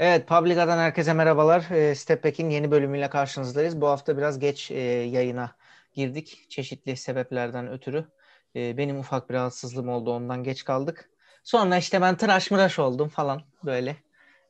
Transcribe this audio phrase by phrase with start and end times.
[0.00, 1.70] Evet, Publica'dan herkese merhabalar.
[1.70, 3.80] E, Step Back'in yeni bölümüyle karşınızdayız.
[3.80, 5.56] Bu hafta biraz geç e, yayına
[5.94, 6.46] girdik.
[6.48, 8.04] Çeşitli sebeplerden ötürü.
[8.56, 11.10] E, benim ufak bir rahatsızlığım oldu, ondan geç kaldık.
[11.44, 13.96] Sonra işte ben tıraş mıraş oldum falan böyle.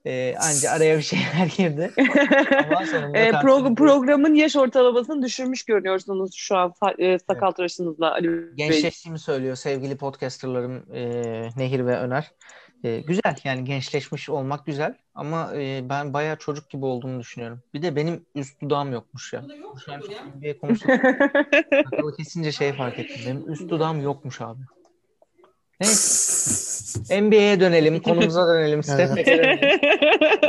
[0.05, 1.91] E, anca araya bir şeyler girdi.
[3.14, 7.57] e, pro- programın yaş ortalamasını düşürmüş görünüyorsunuz şu an e, sakal evet.
[7.57, 8.57] tıraşınızla Ali.
[8.57, 11.03] Gençleştiğimi söylüyor sevgili podcasterlarım e,
[11.57, 12.30] Nehir ve Öner.
[12.84, 17.62] E, güzel yani gençleşmiş olmak güzel ama e, ben bayağı çocuk gibi olduğunu düşünüyorum.
[17.75, 19.45] Bir de benim üst dudağım yokmuş ya.
[19.61, 20.03] Yok Şu an
[20.34, 20.87] bir konusu.
[21.91, 23.23] Sakalı kesince şey fark ettim.
[23.27, 24.61] Benim üst dudağım yokmuş abi.
[25.80, 27.20] Neyse.
[27.20, 28.83] NBA'ye dönelim, konumuza dönelim.
[28.83, 29.19] Step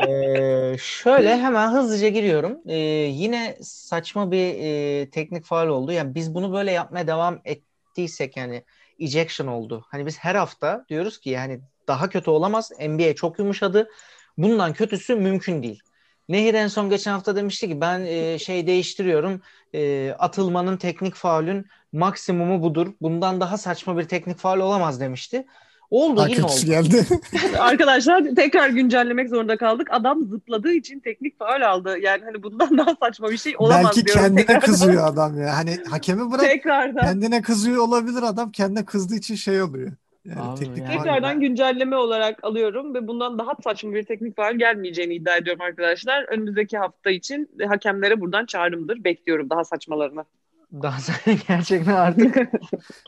[0.09, 2.57] ee, şöyle hemen hızlıca giriyorum.
[2.65, 2.75] Ee,
[3.11, 5.91] yine saçma bir e, teknik faal oldu.
[5.91, 8.63] Yani biz bunu böyle yapmaya devam ettiysek yani
[8.99, 9.85] ejection oldu.
[9.89, 12.71] Hani biz her hafta diyoruz ki yani daha kötü olamaz.
[12.89, 13.89] NBA çok yumuşadı.
[14.37, 15.81] Bundan kötüsü mümkün değil.
[16.29, 19.41] Nehir en son geçen hafta demişti ki ben e, şey değiştiriyorum.
[19.75, 22.87] E, atılmanın teknik faulün maksimumu budur.
[23.01, 25.45] Bundan daha saçma bir teknik faul olamaz demişti.
[25.89, 26.51] Oldu Daha yine oldu.
[26.65, 27.05] geldi.
[27.59, 29.87] Arkadaşlar tekrar güncellemek zorunda kaldık.
[29.91, 31.97] Adam zıpladığı için teknik faul aldı.
[32.01, 34.21] Yani hani bundan daha saçma bir şey olamaz Belki diyorum.
[34.23, 34.65] kendine tekrardan.
[34.65, 35.57] kızıyor adam ya.
[35.57, 37.01] Hani hakemi bırak Tekrardan.
[37.01, 38.51] kendine kızıyor olabilir adam.
[38.51, 39.91] Kendine kızdığı için şey oluyor.
[40.25, 40.97] Yani Abi teknik yani.
[40.97, 46.23] Tekrardan güncelleme olarak alıyorum ve bundan daha saçma bir teknik faul gelmeyeceğini iddia ediyorum arkadaşlar.
[46.23, 49.03] Önümüzdeki hafta için hakemlere buradan çağrımdır.
[49.03, 50.25] Bekliyorum daha saçmalarını.
[50.73, 50.97] Daha
[51.47, 52.37] gerçekten artık.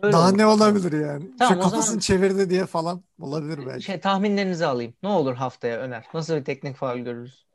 [0.03, 1.25] Daha ne olabilir yani?
[1.39, 3.83] Tamam, Şu kafasını zaman- çevirdi diye falan olabilir belki.
[3.83, 4.93] Şey tahminlerinizi alayım.
[5.03, 6.05] Ne olur haftaya Öner?
[6.13, 7.45] Nasıl bir teknik faul görürüz?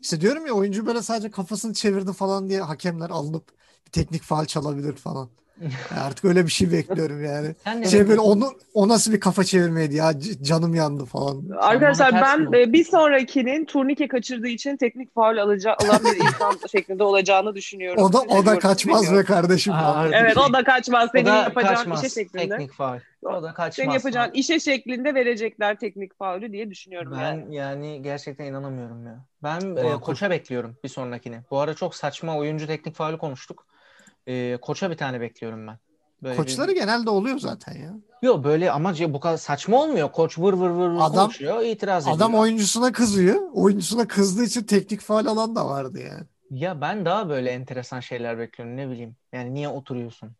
[0.00, 3.48] İşte diyorum ya oyuncu böyle sadece kafasını çevirdi falan diye hakemler alınıp
[3.86, 5.28] bir teknik faal çalabilir falan.
[6.00, 7.54] Artık öyle bir şey bekliyorum yani.
[7.64, 11.42] Sen Şey böyle onu o nasıl bir kafa çevirmeydi ya canım yandı falan.
[11.58, 12.58] Arkadaşlar ben mi?
[12.58, 18.02] e, bir sonrakinin turnike kaçırdığı için teknik faul alacağı alan bir insan şeklinde olacağını düşünüyorum.
[18.02, 19.72] O da o da kaçmaz be kardeşim.
[19.72, 20.12] Aa, falan.
[20.12, 21.10] Evet şey- o da kaçmaz.
[21.12, 22.04] Senin da yapacağın kaçmaz.
[22.04, 22.48] işe şeklinde.
[22.48, 22.98] Teknik faul.
[23.22, 23.74] O da kaçmaz.
[23.74, 27.54] Senin yapacağın işe şeklinde verecekler teknik faulü diye düşünüyorum Ben yani.
[27.56, 29.24] yani gerçekten inanamıyorum ya.
[29.42, 31.40] Ben e, koça bekliyorum bir sonrakini.
[31.50, 33.66] Bu ara çok saçma oyuncu teknik faulü konuştuk.
[34.26, 35.78] E, koça bir tane bekliyorum ben.
[36.22, 36.76] Böyle Koçları bir...
[36.76, 37.94] genelde oluyor zaten ya.
[38.22, 40.12] Yok böyle ama bu kadar saçma olmuyor.
[40.12, 42.16] Koç vır vır vır, Adam- konuşuyor, itiraz ediyor.
[42.16, 43.40] Adam oyuncusuna kızıyor.
[43.52, 46.24] Oyuncusuna kızdığı için teknik faal alan da vardı yani.
[46.50, 49.16] Ya ben daha böyle enteresan şeyler bekliyorum ne bileyim.
[49.32, 50.30] Yani niye oturuyorsun?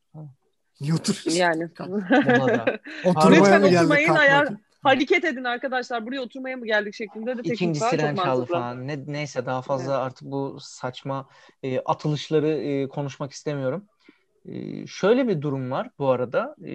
[0.80, 1.30] Niye oturuyorsun?
[1.30, 1.68] Yani.
[3.04, 4.00] Oturmaya Lütfen mı geldik?
[4.00, 4.64] için?
[4.84, 6.06] Hareket edin arkadaşlar.
[6.06, 8.88] Buraya oturmaya mı geldik şeklinde de teknik İkinci çok siren çaldı falan.
[8.88, 11.28] Ne, neyse daha fazla artık bu saçma
[11.62, 13.84] e, atılışları e, konuşmak istemiyorum.
[14.48, 16.56] E, şöyle bir durum var bu arada.
[16.64, 16.74] E,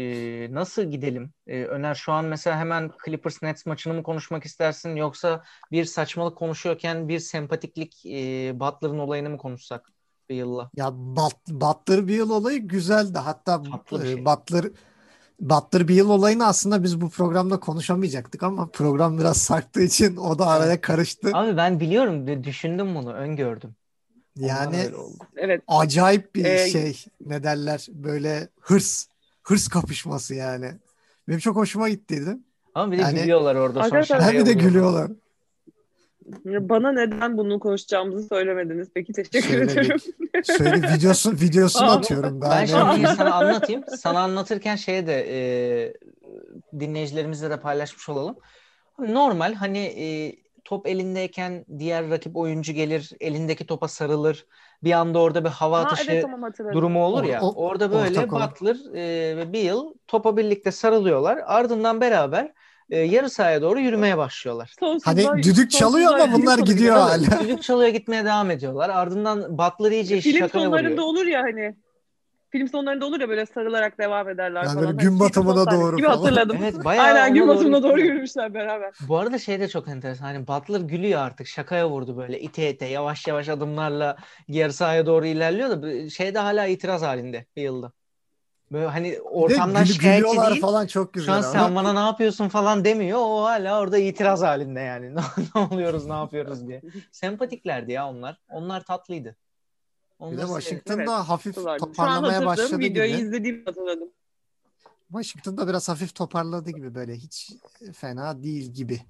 [0.54, 1.32] nasıl gidelim?
[1.48, 6.38] E, Öner şu an mesela hemen Clippers Nets maçını mı konuşmak istersin yoksa bir saçmalık
[6.38, 9.90] konuşuyorken bir sempatiklik e, Butler'ın olayını mı konuşsak
[10.30, 10.70] bir yılla?
[10.76, 13.18] Ya Bat, Butler bir yıl olayı güzeldi.
[13.18, 14.26] Hatta Tatlı e, şey.
[14.26, 14.66] Butler
[15.40, 20.40] Butler bir yıl olayını aslında biz bu programda konuşamayacaktık ama program biraz sarktığı için o
[20.40, 21.30] da araya karıştı.
[21.34, 23.76] Abi ben biliyorum de- düşündüm bunu öngördüm.
[24.36, 24.90] Yani.
[25.38, 25.62] Evet.
[25.68, 29.06] acayip bir Ee, şey ne derler böyle hırs
[29.44, 30.72] hırs kapışması yani.
[31.28, 32.38] Benim çok hoşuma gittiydi.
[32.76, 33.82] Ama bir de Yani- gülüyorlar orada.
[33.82, 35.12] Arkadaşlar- Hem de gülüyorlar.
[36.46, 38.88] Bana neden bunu konuşacağımızı söylemediniz.
[38.94, 39.78] Peki teşekkür Söyledik.
[39.78, 39.98] ederim.
[40.44, 43.84] Söyle videosu videosunu atıyorum daha Ben şimdi sana anlatayım.
[43.98, 45.40] Sana anlatırken şeye de e,
[46.80, 48.36] dinleyicilerimizle de paylaşmış olalım.
[49.00, 50.36] Normal hani e,
[50.66, 54.46] top elindeyken diğer rakip oyuncu gelir, elindeki topa sarılır.
[54.84, 56.76] Bir anda orada bir hava Ha, atışı evet tamam hatırladım.
[56.78, 57.42] durumu olur Or- ya.
[57.42, 58.30] o- orada böyle.
[58.32, 61.40] Butler e, ve Beal topa birlikte sarılıyorlar.
[61.46, 62.52] Ardından beraber
[62.90, 64.74] e, yarı sahaya doğru yürümeye başlıyorlar.
[64.80, 67.44] Sonsuzluğa- Hani düdük çalıyor ama bunlar gidiyor hala.
[67.44, 68.90] Düdük çalıyor gitmeye devam ediyorlar.
[68.90, 71.04] Ardından Butler iyice Film şakaya sonlarında vuruyor.
[71.08, 71.76] olur ya hani.
[72.52, 74.86] Film sonlarında olur ya böyle sarılarak devam ederler Yani falan.
[74.86, 76.18] Hani gün film batımına sahnesi doğru gibi falan.
[76.18, 76.58] hatırladım.
[76.62, 78.06] Evet bayağı Aynen gün batımına doğru gittiler.
[78.14, 78.94] yürümüşler beraber.
[79.08, 80.26] Bu arada şey de çok enteresan.
[80.26, 81.48] Hani Butler gülüyor artık.
[81.48, 82.40] Şakaya vurdu böyle.
[82.40, 87.02] ite ite yavaş yavaş adımlarla yarı sahaya doğru ilerliyor da bir şey de hala itiraz
[87.02, 87.92] halinde bir yılda.
[88.72, 90.62] Böyle hani Bir de ortamdan gül- şikayetçi değil.
[90.62, 91.52] falan çok Şu güzel an ama.
[91.52, 93.20] sen bana ne yapıyorsun falan demiyor.
[93.22, 95.16] O hala orada itiraz halinde yani.
[95.56, 96.82] ne oluyoruz ne yapıyoruz diye.
[97.12, 98.40] Sempatiklerdi ya onlar.
[98.50, 99.36] Onlar tatlıydı.
[100.20, 100.60] Bir Onlar de severim.
[100.62, 103.22] Washington'da hafif Şu an toparlamaya başladı Videoyu gibi.
[103.22, 104.10] izlediğimi hatırladım.
[105.12, 107.52] Washington'da biraz hafif toparladı gibi böyle hiç
[107.94, 109.02] fena değil gibi.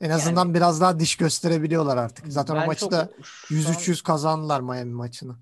[0.00, 2.26] En azından biraz daha diş gösterebiliyorlar artık.
[2.28, 5.36] Zaten o maçta çok- şu an- 100-300 kazandılar Miami maçını.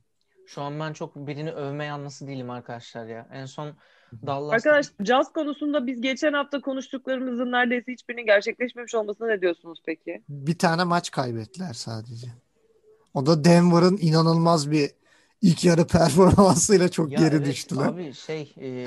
[0.46, 3.28] Şu an ben çok birini övme yanlısı değilim arkadaşlar ya.
[3.32, 3.76] En son
[4.26, 10.22] Dallas Arkadaş Jazz konusunda biz geçen hafta konuştuklarımızın neredeyse hiçbirinin gerçekleşmemiş olmasına ne diyorsunuz peki?
[10.28, 12.26] Bir tane maç kaybettiler sadece.
[13.14, 14.90] O da Denver'ın inanılmaz bir
[15.42, 17.86] ilk yarı performansıyla çok Ya geri evet düştüler.
[17.88, 18.86] abi şey e,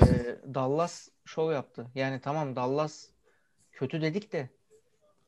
[0.54, 1.86] Dallas şov yaptı.
[1.94, 3.06] Yani tamam Dallas
[3.72, 4.48] kötü dedik de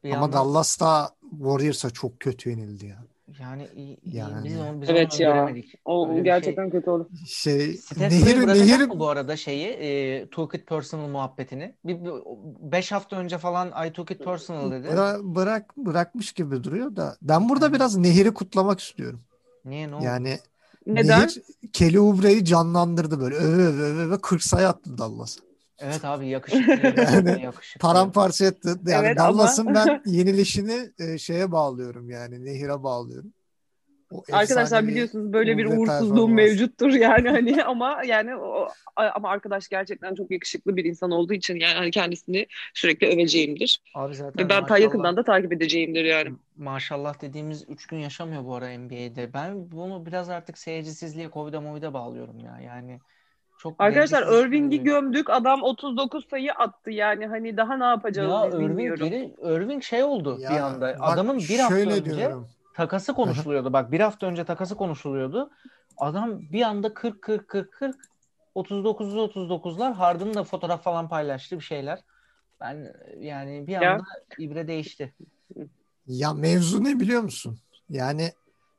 [0.04, 3.04] bir Ama yandan Dallas da Warriors'a çok kötü yenildi ya.
[3.40, 4.44] Yani, Yani.
[4.44, 5.30] biz onu biz Evet onu ya.
[5.30, 5.74] öngöremedik.
[5.84, 7.08] O Öyle bir gerçekten kötü oldu.
[7.26, 11.74] Şey Steph nehir nehir bu arada şeyi e, took it personal muhabbetini?
[11.84, 11.98] Bir
[12.72, 14.86] 5 hafta önce falan I took it personal dedi.
[14.88, 19.20] bıra- bırak bırakmış gibi duruyor da ben burada biraz Nehir'i kutlamak istiyorum.
[19.64, 20.04] Niye ne oldu?
[20.04, 20.38] Yani
[20.86, 21.20] Neden?
[21.20, 21.42] Nehir
[21.72, 25.51] Kelly Oubre'yi canlandırdı böyle öve öve öve öve 40 sayı attı Dallas'a.
[25.84, 26.72] Evet abi yakışıklı.
[27.02, 27.80] Yani yakışıklı.
[27.80, 28.68] Paramparça etti.
[28.86, 33.32] Yani Evet ama- Dallas'ın ben yenilişini e, şeye bağlıyorum yani Nehir'e bağlıyorum.
[34.12, 40.14] O Arkadaşlar biliyorsunuz böyle bir uğursuzluğum mevcuttur yani hani ama yani o, ama arkadaş gerçekten
[40.14, 43.82] çok yakışıklı bir insan olduğu için yani hani kendisini sürekli öveceğimdir.
[43.94, 46.32] Abi zaten Ve ben ta yakından da takip edeceğimdir yani.
[46.56, 49.30] Maşallah dediğimiz 3 gün yaşamıyor bu ara NBA'de.
[49.34, 52.58] Ben bunu biraz artık seyircisizliğe, Covid'e Movid'e bağlıyorum ya.
[52.64, 53.00] Yani
[53.62, 55.30] çok Arkadaşlar Irving'i gömdük.
[55.30, 59.06] Adam 39 sayı attı yani hani daha ne yapacağız Ya Irving bilmiyorum.
[59.10, 60.80] geri Irving şey oldu Ya bir anda.
[60.80, 62.48] bak Adamın bir hafta şöyle önce diyorum.
[62.74, 63.72] takası konuşuluyordu.
[63.72, 65.50] Bak bir hafta önce takası konuşuluyordu.
[65.98, 67.96] Adam bir anda 40 40 40 40
[68.54, 72.00] 39 39'lar Harden'ın da fotoğraf falan paylaştı bir şeyler.
[72.60, 73.92] Ben yani bir Ya.
[73.92, 74.04] anda
[74.38, 75.14] ibre değişti.
[76.06, 77.58] Ya mevzu ne biliyor musun?
[77.88, 78.32] Yani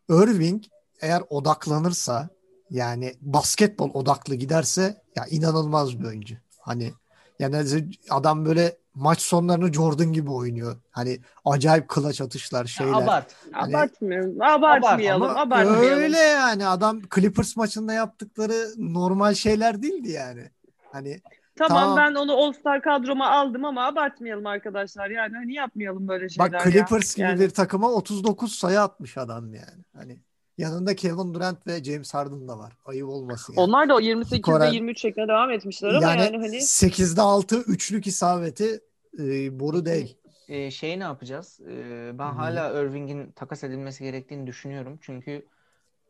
[0.10, 0.64] Irving
[1.02, 2.30] eğer odaklanırsa
[2.70, 6.36] yani basketbol odaklı giderse ya inanılmaz bir oyuncu.
[6.60, 6.94] Hani
[7.40, 7.64] yani
[8.10, 10.76] adam böyle maç sonlarını Jordan gibi oynuyor.
[10.92, 12.92] Hani acayip kılaç atışlar Ya şeyler.
[12.94, 13.36] abart.
[13.52, 14.42] Hani- Abartmayalım.
[14.42, 15.22] Abartmayalım.
[15.30, 15.82] Ama abartmayalım.
[16.04, 20.50] öyle yani adam Clippers maçında yaptıkları normal şeyler değildi yani.
[20.92, 21.22] Hani
[21.56, 21.98] Tamam, Tamam.
[21.98, 25.10] ben onu All-Star kadroma aldım ama abartmayalım arkadaşlar.
[25.10, 26.72] Yani hani yapmayalım böyle şeyler bak ya.
[26.72, 27.40] Clippers gibi Yani.
[27.40, 29.84] bir takıma 39 sayı atmış adam yani.
[29.96, 30.20] Hani
[30.58, 32.74] yanında Kevin Durant ve James Harden da var.
[32.86, 33.64] Ayıp olmasın yani.
[33.64, 37.58] Onlar da o 28'de Skorer- 23 şeklinde devam etmişler ama yani, yani, hani 8'de 6
[37.62, 38.80] üçlük isabeti
[39.20, 40.18] e, boru değil.
[40.48, 41.60] Ee, şeyi ne yapacağız?
[41.70, 42.36] Ee, ben Hı.
[42.36, 44.98] hala Irving'in takas edilmesi gerektiğini düşünüyorum.
[45.02, 45.46] Çünkü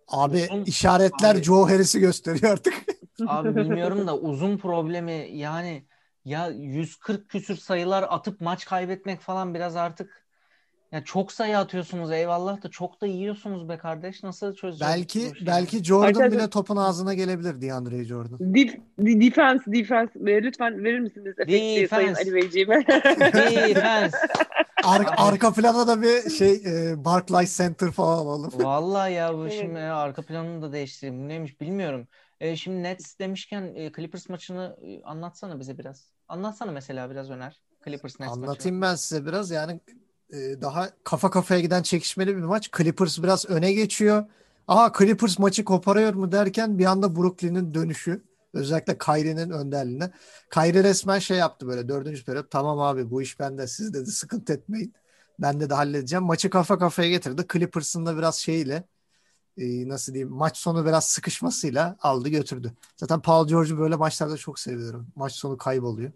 [0.08, 2.74] Abi Uzun- işaretler Abi- Joe Harris'i gösteriyor artık.
[3.28, 5.84] abi bilmiyorum da uzun problemi yani
[6.26, 10.23] ya 140 küsür sayılar atıp maç kaybetmek falan biraz artık
[10.94, 14.24] ya çok sayı atıyorsunuz eyvallah da çok da yiyorsunuz be kardeş.
[14.24, 15.46] Nasıl çözeceğiz belki bu işi?
[15.46, 18.54] belki Jordan Arkadaşlar- bile topun ağzına gelebilir DeAndre Jordan.
[18.54, 18.76] dif,
[19.06, 21.88] di- defense defense lütfen verir misiniz efekti Defense.
[21.88, 22.88] Sayın Ali Beyciğime?
[22.88, 24.18] Defense.
[24.84, 28.52] Ar- arka plana da bir şey e, Barclays Center falan alalım.
[28.64, 29.54] Vallahi ya bu Evet.
[29.62, 31.24] şimdi arka planını da değiştireyim.
[31.24, 32.08] Bu neymiş bilmiyorum.
[32.40, 36.08] E, şimdi Nets demişken e, Clippers maçını e, anlatsana bize biraz.
[36.28, 37.62] Anlatsana mesela biraz Öner.
[37.86, 38.46] Clippers Nets maçını.
[38.46, 39.80] Anlatayım ben size biraz yani
[40.62, 42.70] daha kafa kafaya giden çekişmeli bir maç.
[42.78, 44.26] Clippers biraz öne geçiyor.
[44.68, 48.24] Aha Clippers maçı koparıyor mu derken bir anda Brooklyn'in dönüşü.
[48.54, 50.12] Özellikle Kyrie'nin önderliğine.
[50.54, 52.52] Kyrie resmen şey yaptı böyle dördüncü periyot.
[52.52, 53.68] Tamam abi bu iş bende.
[53.68, 54.94] Siz dedi sıkıntı etmeyin.
[55.40, 56.24] Ben de halledeceğim.
[56.24, 57.46] Maçı kafa kafaya getirdi.
[57.54, 58.84] Clippers'ın da biraz şeyle
[59.58, 62.74] e, nasıl diyeyim maç sonu biraz sıkışmasıyla aldı götürdü.
[62.98, 65.08] Zaten Paul George'u böyle maçlarda çok seviyorum.
[65.16, 66.12] Maç sonu kayboluyor.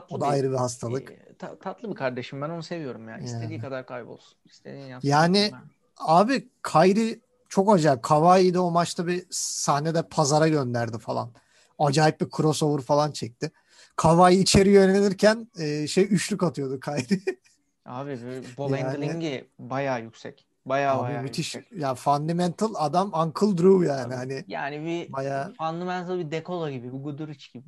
[0.00, 1.10] Tatlı O da ayrı bir hastalık.
[1.10, 2.42] e, ta- tatlı bir kardeşim.
[2.42, 3.18] Ben onu seviyorum ya.
[3.18, 3.60] İstediği Yani.
[3.60, 4.38] kadar kaybolsun.
[4.44, 5.08] İstediğini yapsın.
[5.08, 5.60] Yani- Ben-
[5.98, 8.02] Abi Kyrie çok acayip.
[8.02, 11.30] Kawhi de o maçta bir sahnede pazara gönderdi falan.
[11.78, 13.50] Acayip bir crossover falan çekti.
[13.96, 17.20] Kawhi içeri yönelirken e, şey üçlük atıyordu Kyrie.
[17.86, 18.18] Abi
[18.58, 20.46] ball Yani- handling'i bayağı yüksek.
[20.66, 21.54] Bayağı Abi bayağı müthiş.
[21.54, 21.80] yüksek.
[21.80, 26.92] Ya fundamental adam Uncle Drew yani Abi, hani Yani bir bayağı fundamental bir Dekola gibi.
[26.92, 27.64] Bir Guduric gibi.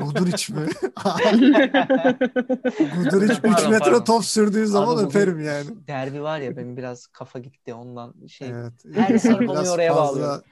[0.00, 0.60] Guduric mi?
[2.96, 4.04] Guduric 3 Pardon, metre pardon.
[4.04, 5.66] top sürdüğü zaman Abi öperim yani.
[5.88, 8.48] Derbi var ya benim biraz kafa gitti ondan şey.
[8.48, 8.72] Evet.
[8.94, 10.42] Her konuyu oraya fazla bağlıyorum.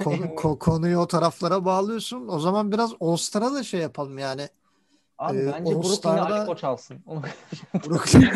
[0.00, 2.28] konu- ko- konuyu o taraflara bağlıyorsun.
[2.28, 4.48] O zaman biraz All-Star'a da şey yapalım yani.
[5.18, 6.96] Abi Ee, bence Brooklyn'i Ali Koç alsın.
[7.74, 8.30] Brooklyn.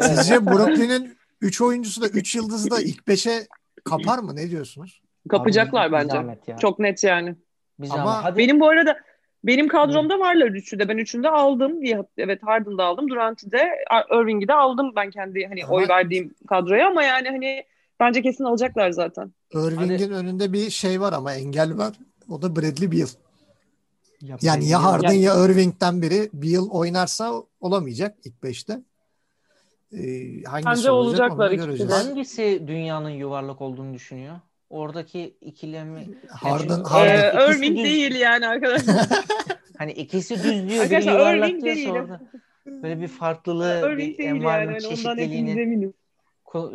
[0.00, 3.46] Sizce Brooklyn'in 3 oyuncusu da 3 yıldızı da ilk 5'e
[3.84, 4.36] kapar mı?
[4.36, 5.02] Ne diyorsunuz?
[5.28, 6.16] Kapacaklar Abi, bence.
[6.46, 6.56] ya.
[6.56, 7.36] Çok net yani.
[7.78, 8.24] Bir Ama.
[8.24, 8.38] Hadi.
[8.38, 8.96] Benim bu arada
[9.44, 10.88] benim kadromda varlar üçü de.
[10.88, 11.82] Ben üçünü de aldım.
[11.82, 13.08] diye- Evet Harden'ı da aldım.
[13.08, 13.68] Durant'ı de
[14.12, 17.64] Irving'i de aldım ben kendi hani Ama- oy verdiğim kadroya ama yani hani
[18.00, 19.32] bence kesin alacaklar zaten.
[19.54, 21.92] Irving'in önünde bir şey var ama engel var.
[22.28, 23.08] O da Bradley Beal.
[24.22, 28.80] Ya Yani ya Harden Yani- ya Irving'den biri Beal oynarsa olamayacak ilk 5'te.
[29.92, 31.88] Ee, hangisi Bence olacak olacaklar ikisi.
[31.88, 34.36] Hangisi dünyanın yuvarlak olduğunu düşünüyor?
[34.70, 37.14] Oradaki ikilemi Harden, Harden.
[37.24, 37.84] Ee, ikisi Irving düz.
[37.84, 39.08] değil yani arkadaşlar.
[39.78, 41.88] Hani ikisi düz diyor, biri Arkadaşlar, yuvarlak değil.
[41.90, 42.20] orada
[42.66, 44.66] böyle bir farklılığı, Irving bir değil yani.
[44.66, 45.92] Hani çeşitliliğini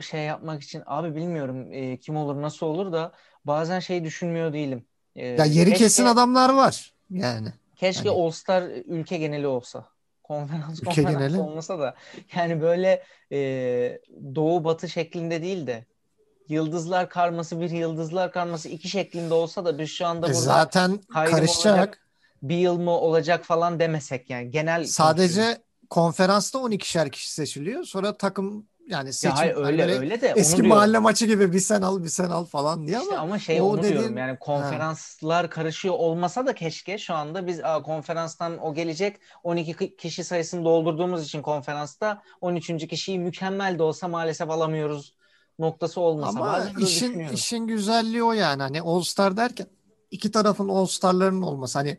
[0.01, 3.11] şey yapmak için abi bilmiyorum e, kim olur nasıl olur da
[3.45, 4.85] bazen şey düşünmüyor değilim.
[5.15, 6.93] E, Ya yeri keşke- kesin adamlar var.
[7.09, 7.47] Yani.
[7.75, 9.85] Keşke Hani- All Star ülke geneli olsa.
[10.23, 11.39] Konferans Ülke konferans geneli?
[11.41, 11.95] olmasa da
[12.35, 13.37] yani böyle e,
[14.35, 15.85] doğu batı şeklinde değil de
[16.49, 20.97] yıldızlar karması bir yıldızlar karması iki şeklinde olsa da biz şu anda E burada zaten
[21.13, 21.65] karışacak.
[21.77, 22.07] olacak,
[22.41, 24.83] bir yıl mı olacak falan demesek yani genel.
[24.85, 25.57] Sadece
[25.89, 27.83] konferansta 12'şer kişi seçiliyor.
[27.83, 30.69] Sonra takım yani seçim ya hayır hani öyle böyle öyle de eski diyorum.
[30.75, 33.61] mahalle maçı gibi bir sen al bir sen al falan diye İşte ama ama şey
[33.61, 38.57] o onu diyorum dediğin- yani konferanslar karışıyor olmasa da keşke şu anda biz Aa, konferanstan
[38.57, 42.87] o gelecek 12 ki- kişi sayısını doldurduğumuz için konferansta 13.
[42.87, 45.15] kişiyi mükemmel de olsa maalesef alamıyoruz
[45.59, 46.39] noktası olmasa.
[46.39, 49.67] ama işin işin güzelliği o yani hani All Star derken
[50.11, 51.97] iki tarafın All Star'larının olması hani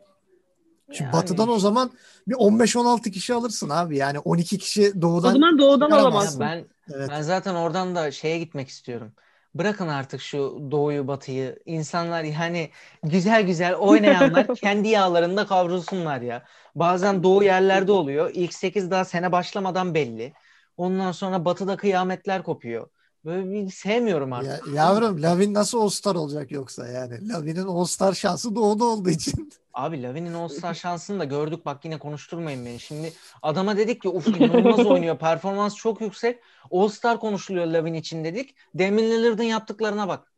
[0.93, 1.91] Şimdi Yani batıdan o zaman
[2.29, 3.97] bir 15-16 kişi alırsın abi.
[3.97, 6.41] Yani 12 kişi O doğudan zaman doğudan alamazsın.
[6.41, 6.65] ben
[6.95, 7.09] evet.
[7.11, 9.13] ben zaten oradan da şeye gitmek istiyorum.
[9.55, 11.59] Bırakın artık şu doğuyu batıyı.
[11.67, 12.71] İnsanlar yani
[13.03, 16.45] güzel güzel oynayanlar kendi yağlarında kavrulsunlar ya.
[16.75, 18.31] Bazen doğu yerlerde oluyor.
[18.35, 20.33] İlk 8 daha sene başlamadan belli.
[20.77, 22.91] Ondan sonra batıda kıyametler kopuyor.
[23.25, 24.67] Böyle bir sevmiyorum artık.
[24.67, 27.29] Ya, yavrum Lavin nasıl All Star olacak yoksa yani.
[27.29, 29.53] Lavin'in All Star şansı doğuda olduğu için.
[29.79, 31.67] Abi Lavin'in All-Star şansını da gördük.
[31.67, 32.81] Bak yine konuşturmayın beni.
[32.81, 35.19] Şimdi adama dedik ki uf inanılmaz oynuyor.
[35.19, 36.39] Performans çok yüksek.
[36.71, 38.55] All-Star konuşuluyor Lavin için dedik.
[38.79, 40.33] Damian Lillard'ın yaptıklarına bak.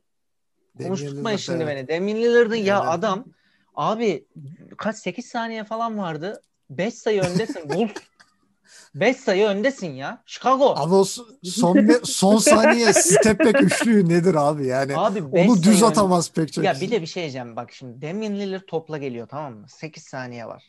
[0.78, 1.88] Konuşturmayın Damian şimdi Lillard, beni.
[1.88, 2.88] Damian Lillard'ın ya Evet.
[2.92, 3.24] adam
[3.74, 4.26] abi
[4.76, 6.42] kaç 8 saniye falan vardı.
[6.70, 7.70] 5 sayı öndesin.
[7.74, 7.90] Bulls.
[8.94, 10.22] 5 sayı öndesin ya.
[10.26, 10.74] Chicago.
[10.76, 14.96] Abi o son, son saniye step back üçlüğü nedir abi yani.
[14.96, 17.56] Abi beş Onu düz önde- atamaz pek çok Ya bir de bir şey diyeceğim.
[17.56, 19.66] Bak şimdi Damian Lillard topla geliyor tamam mı?
[19.68, 20.64] 8 saniye var.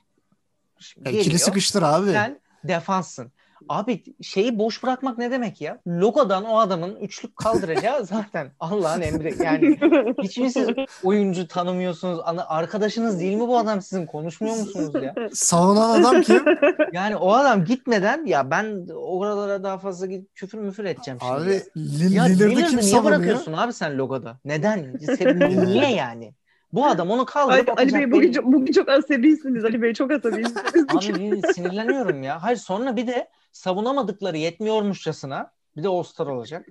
[0.80, 2.12] Şimdi Ya ikili sıkıştır abi.
[2.12, 3.32] Sen defanssın.
[3.70, 5.80] Abi şeyi boş bırakmak ne demek ya?
[5.88, 9.44] Logodan o adamın üçlük kaldıracağı zaten Allah'ın emri.
[9.44, 9.80] Yani
[10.24, 10.68] hiç mi siz
[11.04, 12.20] oyuncu tanımıyorsunuz?
[12.48, 14.06] Arkadaşınız değil mi bu adam sizin?
[14.06, 15.16] Konuşmuyor musunuz ya?
[15.34, 16.46] Savunan adam kim?
[16.94, 21.34] Yani o adam gitmeden ya ben oralara daha fazla git, küfür müfür edeceğim şimdi.
[21.34, 23.20] abi Lillard'ı Lillard'ı kim niye savunuyor?
[23.20, 24.40] bırakıyorsun abi sen logoda?
[24.46, 24.98] Neden?
[25.18, 26.34] Sen- niye yani?
[26.74, 29.66] Bu adam onu kaldırıp Ali, Ali Bey bugün çok, bugün çok asabisiniz.
[29.66, 30.58] Ali Bey çok asabisiniz.
[30.90, 32.44] Abi sinirleniyorum ya.
[32.44, 36.66] Hayır sonra bir de savunamadıkları yetmiyormuşçasına bir de All-Star olacak.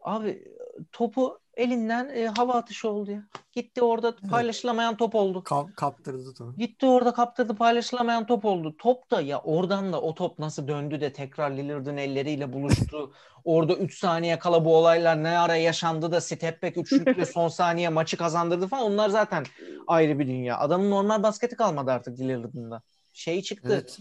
[0.00, 0.44] Abi
[0.92, 3.22] topu elinden e, hava atışı oldu ya.
[3.52, 5.44] Gitti orada paylaşılamayan top oldu.
[5.44, 6.54] Kap- kaptırdı topu.
[6.58, 8.76] Gitti orada kaptırdı paylaşılamayan top oldu.
[8.78, 13.12] Top da ya oradan da o top nasıl döndü de tekrar Lillard'ın elleriyle buluştu.
[13.44, 17.88] Orada 3 saniye kala bu olaylar ne ara yaşandı da step back üçlükle son saniye
[17.88, 18.84] maçı kazandırdı falan.
[18.92, 19.44] Onlar zaten
[19.86, 20.58] ayrı bir dünya.
[20.58, 22.82] Adamın normal basketi kalmadı artık Lillard'ın da.
[23.12, 23.68] Şey çıktı.
[23.72, 23.98] Evet.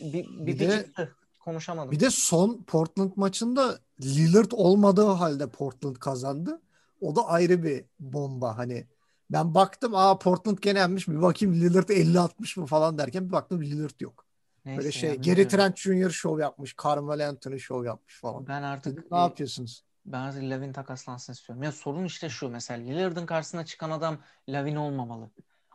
[0.00, 1.16] Bir, bir, Bir bir de- çıktı.
[1.40, 1.90] Konuşamadım.
[1.90, 6.60] Bir de son Portland maçında Lillard olmadığı halde Portland kazandı.
[7.00, 8.86] O da ayrı bir bomba hani.
[9.30, 13.62] Ben baktım aa Portland gene yenmiş bir bakayım Lillard 50-60 mı falan derken bir baktım
[13.62, 14.26] Lillard yok.
[14.64, 15.48] Neyse Böyle şey Gary bilmiyorum.
[15.48, 16.10] Trent Jr.
[16.10, 16.74] şov yapmış.
[16.84, 18.46] Carmelo Anthony şov yapmış falan.
[18.46, 19.84] Ben artık Ne e, yapıyorsunuz?
[20.06, 21.62] ben artık Lavin takaslansın istiyorum.
[21.62, 25.30] Ya sorun işte şu mesela Lillard'ın karşısına çıkan adam Lavin olmamalı.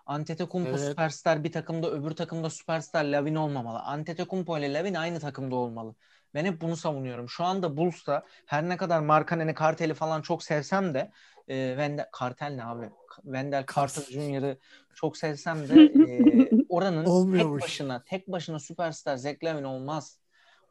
[0.06, 0.80] Antetokounmpo Evet.
[0.80, 3.80] süperstar bir takımda öbür takımda süperstar Lavin olmamalı.
[3.80, 5.96] Antetokounmpo ile Lavin aynı takımda olmalı.
[6.34, 7.30] Ben hep bunu savunuyorum.
[7.30, 11.12] Şu anda Bulls'ta her ne kadar Markkanen'i Kartel'i falan çok sevsem de
[11.48, 12.90] e, Wendell, Kartel ne abi?
[13.24, 14.58] Wendell Carter Jr.'ı
[14.96, 17.64] çok sevsem de e, oranın tek Olmuyormuş.
[17.64, 20.20] başına tek başına süperstar Zach Lavin olmaz.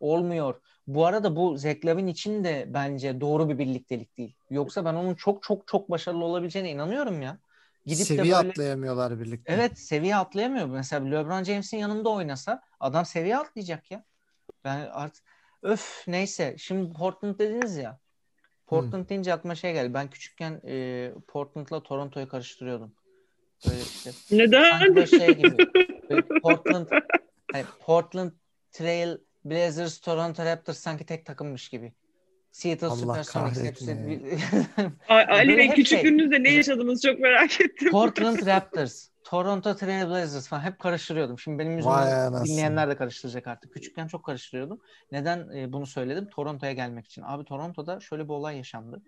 [0.01, 0.61] Olmuyor.
[0.87, 4.35] Bu arada bu Zach Lavin için de bence doğru bir birliktelik değil.
[4.51, 7.39] Yoksa ben onun çok çok çok başarılı olabileceğine inanıyorum ya.
[7.87, 9.53] Gidip Seviye de böyle atlayamıyorlar birlikte.
[9.53, 10.67] Evet seviye atlayamıyor.
[10.67, 14.05] Mesela LeBron James'in yanında oynasa adam seviye atlayacak ya.
[14.65, 15.25] Ben artık
[15.63, 16.55] öf neyse.
[16.59, 17.99] Şimdi Portland dediniz ya.
[18.67, 19.95] Portland deyince aklıma şey geldi.
[19.95, 22.95] Ben küçükken e, Portland'la Toronto'yu karıştırıyordum.
[23.69, 24.97] Böyle işte Neden?
[24.97, 25.57] böyle şey gibi.
[26.11, 26.87] Böyle Portland
[27.53, 28.33] hani Portland
[28.73, 31.93] Trail Blazers Toronto Raptors sanki tek takımmış gibi.
[32.53, 34.23] Seattle Allah Supersonics hepsi bir-
[35.09, 35.75] Ali Bey şey.
[35.77, 37.91] küçüklüğünüzde ne yaşadınız çok merak ettim.
[37.91, 41.39] Portland Raptors, Toronto Trail Blazers falan hep karıştırıyordum.
[41.39, 43.73] Şimdi benim yüzümden dinleyenler de karıştıracak artık.
[43.73, 44.81] Küçükken çok karıştırıyordum.
[45.13, 46.29] Neden e, bunu söyledim?
[46.31, 47.23] Toronto'ya gelmek için.
[47.27, 49.03] Abi Toronto'da şöyle bir olay yaşandı.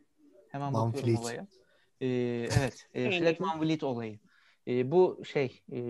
[0.49, 1.19] Hemen Van bakıyorum Fleet.
[1.19, 1.47] olaya.
[2.01, 2.07] E,
[2.59, 2.87] evet.
[2.95, 3.19] E, Evet.
[3.19, 4.19] Fleck Van Vliet olayı.
[4.69, 5.81] E, bu şey e,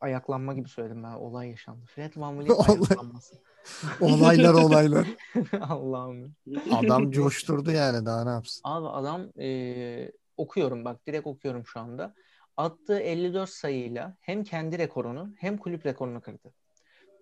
[0.00, 1.12] ayaklanma gibi söyledim ben.
[1.12, 1.86] Olay yaşandı.
[1.86, 3.36] Fred Van Vliet ayaklanması.
[4.00, 5.06] Olaylar olaylar.
[5.60, 6.34] Allah'ım.
[6.72, 8.60] Adam coşturdu yani daha ne yapsın?
[8.64, 12.14] Abi adam e, okuyorum bak direkt okuyorum şu anda.
[12.56, 16.52] Attığı 54 sayıyla hem kendi rekorunu hem kulüp rekorunu kırdı.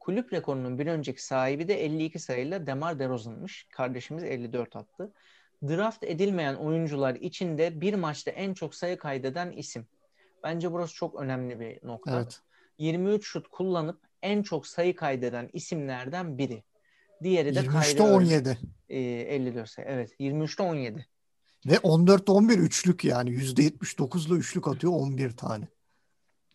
[0.00, 3.66] Kulüp rekorunun bir önceki sahibi de 52 sayıyla Demar DeRozan'mış.
[3.70, 5.12] Kardeşimiz 54 attı.
[5.68, 9.86] Draft edilmeyen oyuncular içinde bir maçta en çok sayı kaydeden isim.
[10.42, 12.16] Bence burası çok önemli bir nokta.
[12.16, 12.40] Evet.
[12.78, 16.62] 23 şut kullanıp en çok sayı kaydeden isimlerden biri.
[17.22, 18.32] Diğeri de 23'te Kyrie Irving.
[18.32, 18.58] 17.
[18.88, 19.88] Ee, 54 sayı.
[19.88, 20.20] Evet.
[20.20, 21.06] 23'te 17.
[21.66, 23.30] Ve 14'te 11 üçlük yani.
[23.30, 25.68] %79'la üçlük atıyor 11 tane.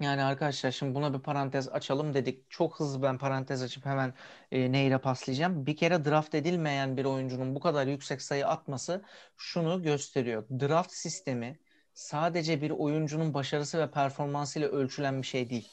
[0.01, 2.49] Yani arkadaşlar şimdi buna bir parantez açalım dedik.
[2.49, 4.13] Çok hızlı ben parantez açıp hemen
[4.51, 5.65] e, Nehir'e paslayacağım.
[5.65, 9.03] Bir kere draft edilmeyen bir oyuncunun bu kadar yüksek sayı atması
[9.37, 10.43] şunu gösteriyor.
[10.49, 11.59] Draft sistemi
[11.93, 15.69] sadece bir oyuncunun başarısı ve performansıyla ölçülen bir şey değil.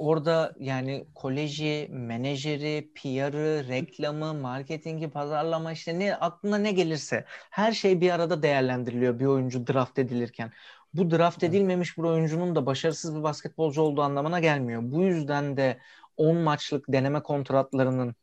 [0.00, 8.00] Orada yani koleji, menajeri, PR'ı, reklamı, marketingi, pazarlama işte ne aklına ne gelirse her şey
[8.00, 10.52] bir arada değerlendiriliyor bir oyuncu draft edilirken.
[10.94, 14.82] Bu draft edilmemiş bir oyuncunun da başarısız bir basketbolcu olduğu anlamına gelmiyor.
[14.84, 15.78] Bu yüzden de
[16.16, 18.14] 10 maçlık deneme kontratlarının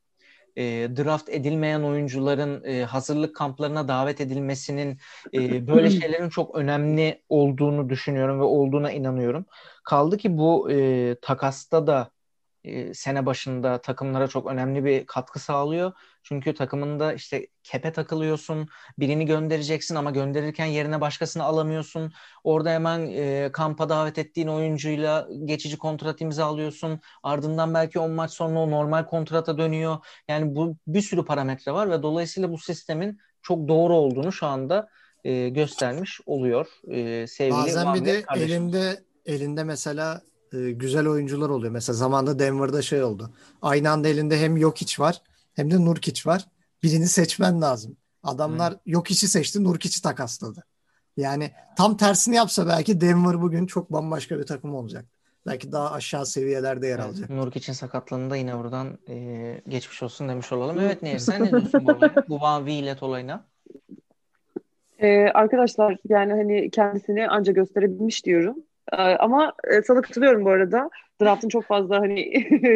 [0.58, 0.64] e,
[0.98, 5.00] draft edilmeyen oyuncuların e, hazırlık kamplarına davet edilmesinin
[5.34, 9.46] e, böyle şeylerin çok önemli olduğunu düşünüyorum ve olduğuna inanıyorum.
[9.84, 12.12] Kaldı ki bu e, takasta da
[12.64, 15.92] e, sene başında takımlara çok önemli bir katkı sağlıyor.
[16.24, 18.68] Çünkü takımında işte kepe takılıyorsun,
[19.00, 22.14] birini göndereceksin ama gönderirken yerine başkasını alamıyorsun.
[22.44, 27.00] Orada hemen e, kampa davet ettiğin oyuncuyla geçici kontrat imzalıyorsun.
[27.24, 29.98] Ardından belki 10 maç sonra o normal kontrata dönüyor.
[30.28, 34.90] Yani bu bir sürü parametre var ve dolayısıyla bu sistemin çok doğru olduğunu şu anda
[35.24, 38.64] e, göstermiş oluyor e, sevgili Bazen bir Muhammed de kardeşim.
[38.64, 40.22] elinde elinde mesela
[40.54, 41.72] e, güzel oyuncular oluyor.
[41.72, 43.32] Mesela zamanında Denver'da şey oldu.
[43.62, 45.22] Aynı anda elinde hem Jokic var
[45.54, 46.46] hem de Nurkic var.
[46.84, 47.98] Birini seçmen lazım.
[48.24, 50.64] Adamlar Jokic'i seçti, Nurkic'i takasladı.
[51.18, 55.06] Yani tam tersini yapsa belki Denver bugün çok bambaşka bir takım olacak.
[55.46, 57.30] Belki daha aşağı seviyelerde yer alacak.
[57.30, 60.80] Evet, Nurk için sakatlığında yine buradan e, geçmiş olsun demiş olalım.
[60.80, 62.16] Evet Nehir sen ne diyorsun bu olaya?
[62.30, 63.46] Bu Van Vliet olayına?
[65.00, 68.56] Ee, arkadaşlar yani hani kendisini anca gösterebilmiş diyorum.
[68.94, 70.90] Ee, ama e, sana katılıyorum bu arada.
[71.22, 72.32] Draft'ın çok fazla hani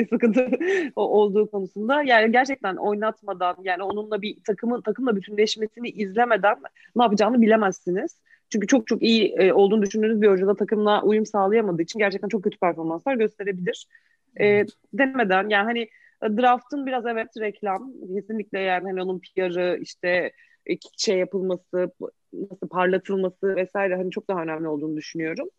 [0.09, 0.49] sıkıntı
[0.95, 2.03] olduğu konusunda.
[2.03, 6.57] Yani gerçekten oynatmadan yani onunla bir takımın takımla bütünleşmesini izlemeden
[6.95, 8.19] ne yapacağını bilemezsiniz.
[8.49, 12.27] Çünkü çok çok iyi e, olduğunu düşündüğünüz bir oyuncu da takımla uyum sağlayamadığı için gerçekten
[12.29, 13.87] çok kötü performanslar gösterebilir.
[14.35, 14.69] E, Evet.
[14.93, 15.81] denemeden yani hani
[16.23, 20.31] e, draft'ın biraz evet reklam kesinlikle yani hani onun PR'ı işte
[20.65, 21.91] e, şey yapılması
[22.33, 25.49] nasıl parlatılması vesaire hani çok daha önemli olduğunu düşünüyorum.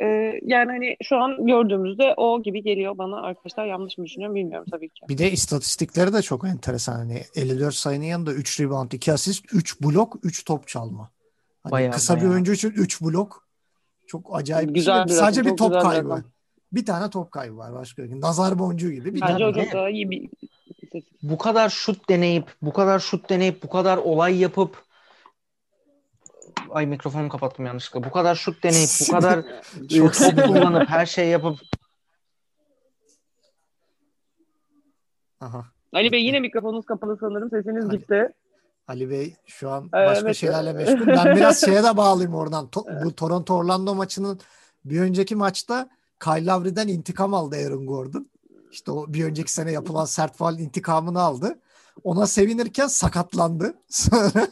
[0.00, 4.66] Ee, yani hani şu an gördüğümüzde o gibi geliyor bana arkadaşlar yanlış mı düşünüyorum bilmiyorum
[4.70, 5.00] tabii ki.
[5.08, 6.92] Bir de istatistikleri de çok enteresan.
[6.96, 11.10] Hani 54 sayının yanında 3 rebound, 2 asist, 3 blok, 3 top çalma.
[11.62, 12.32] Hani Bayağı, kısa bir bayağı.
[12.32, 13.46] oyuncu için 3 blok
[14.06, 15.04] çok acayip bir Güzel şey.
[15.04, 16.08] bir Sadece bir top bir kaybı.
[16.08, 16.24] rakam.
[16.72, 18.20] Bir tane top kaybı var başka bir.
[18.20, 19.14] Nazar boncuğu gibi.
[19.14, 19.72] Bir Bence tane.
[19.72, 20.28] daha iyi bir
[21.22, 24.85] Bu kadar şut deneyip, bu kadar şut deneyip, bu kadar olay yapıp
[26.70, 28.04] Ay mikrofonumu kapattım yanlışlıkla.
[28.04, 29.44] Bu kadar şut deneyip, bu kadar
[29.80, 31.58] top kullanıp, her şey yapıp
[35.40, 35.64] Aha.
[35.92, 37.98] Ali Bey yine mikrofonunuz kapalı sanırım sesiniz Hadi.
[37.98, 38.28] gitti.
[38.88, 40.08] Ali Bey şu an Evet.
[40.10, 41.06] başka şeylerle meşgul.
[41.06, 42.66] Ben biraz şeye de bağlayayım oradan.
[42.66, 44.40] To- bu Toronto Orlando maçının
[44.84, 45.88] bir önceki maçta
[46.20, 48.30] Kyle Lowry'den intikam aldı Aaron Gordon.
[48.70, 51.58] İşte o bir önceki sene yapılan sert faal intikamını aldı.
[52.04, 53.74] Ona sevinirken sakatlandı.
[53.88, 54.48] Sonra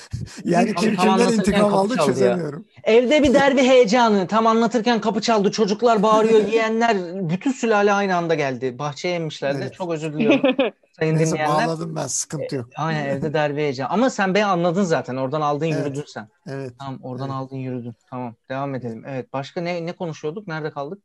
[0.44, 2.14] yani kim kimden intikam aldı çaldı ya.
[2.14, 2.66] çözemiyorum.
[2.84, 4.26] evde bir derbi heyecanı.
[4.26, 5.50] Tam anlatırken kapı çaldı.
[5.50, 6.96] Çocuklar bağırıyor, yiyenler.
[7.30, 8.78] Bütün sülale aynı anda geldi.
[8.78, 9.58] Bahçeye inmişlerdi.
[9.62, 9.74] Evet.
[9.74, 10.40] Çok özür diliyorum
[10.98, 11.56] sayın Neyse dinleyenler.
[11.68, 12.68] bağladım ben sıkıntı yok.
[12.76, 13.88] Aynen evde derbi heyecanı.
[13.88, 15.16] Ama sen beni anladın zaten.
[15.16, 15.78] Oradan aldın Evet.
[15.86, 16.28] yürüdün sen.
[16.46, 16.72] Evet.
[16.78, 17.36] Tamam oradan Evet.
[17.36, 17.94] aldın yürüdün.
[18.10, 19.04] Tamam devam edelim.
[19.06, 20.48] Evet başka ne ne konuşuyorduk?
[20.48, 21.02] Nerede kaldık?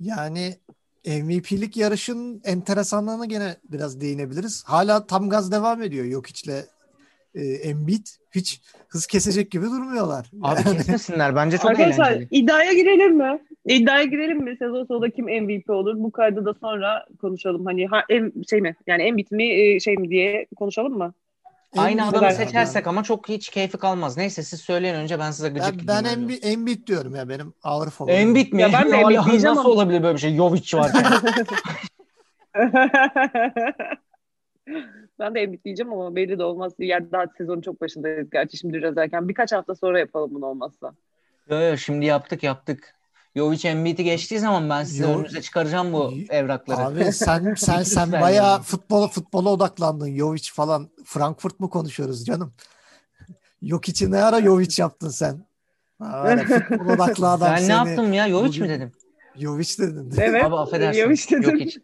[0.00, 0.58] Yani
[1.06, 4.64] MVP'lik yarışın enteresanlığına gene biraz değinebiliriz.
[4.66, 6.64] Hala tam gaz devam ediyor Jokic'le
[7.34, 8.06] e, Embiid.
[8.34, 10.30] Hiç hız kesecek gibi durmuyorlar.
[10.42, 11.36] Abi Yani- kesmesinler.
[11.36, 12.28] Bence çok Arkadaşlar eğlenceli.
[12.30, 13.38] iddiaya girelim mi?
[13.66, 14.56] İddiaya girelim mi?
[14.58, 15.94] Sezon sonunda kim MVP olur?
[15.98, 17.64] Bu kaydı da sonra konuşalım.
[17.66, 18.76] Hani ha, em, şey mi?
[18.86, 21.14] Yani Embiid mi e, şey mi diye konuşalım mı?
[21.76, 22.88] Aynı Embiid adamı seçersek yani.
[22.88, 24.16] ama çok hiç keyfi kalmaz.
[24.16, 26.10] Neyse siz söyleyin önce ben size gıcık Ben, ben.
[26.10, 28.16] Embiid, Embiid diyorum ya benim ağır favorim.
[28.18, 28.62] Embiid mi?
[28.62, 30.36] Ya ben de Embiid diyeceğim Nasıl ama- olabilir böyle bir şey?
[30.36, 31.04] Jovic varken.
[35.18, 36.72] ben de Embiid diyeceğim ama belli de olmaz.
[36.78, 38.30] Yani daha sezonun çok başındayız.
[38.30, 39.28] Gerçi şimdi biraz erken.
[39.28, 40.94] Birkaç hafta sonra yapalım bunu olmazsa.
[41.50, 42.94] yo, yo, şimdi yaptık yaptık.
[43.36, 46.78] Jovic Embiid'i geçtiği zaman ben size Yo- önünüze çıkaracağım bu evrakları.
[46.80, 50.16] Abi sen sen sen bayağı futbola futbola odaklandın.
[50.16, 52.54] Jovic falan Frankfurt mu konuşuyoruz canım?
[53.62, 55.46] Yok için ne ara Jovic yaptın sen?
[55.98, 57.68] Ha, futbol odaklı adam ben seni.
[57.68, 58.28] ne yaptım ya?
[58.28, 58.92] Jovic bugün- mi dedim?
[59.38, 60.12] Jovic dedin.
[60.18, 60.44] Evet.
[60.44, 61.04] Abi affedersiniz.
[61.04, 61.50] Jovic dedim.
[61.58, 61.78] Yok hiç.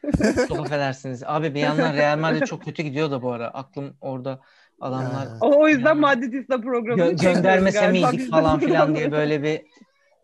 [0.49, 1.23] Çok affedersiniz.
[1.27, 3.49] Abi bir yandan Real Madrid çok kötü gidiyor da bu ara.
[3.49, 4.41] Aklım orada
[4.81, 5.39] adamlar Ha.
[5.41, 9.63] O, o yüzden Yani- Madridista programını Gö- göndermese miydik falan filan diye böyle bir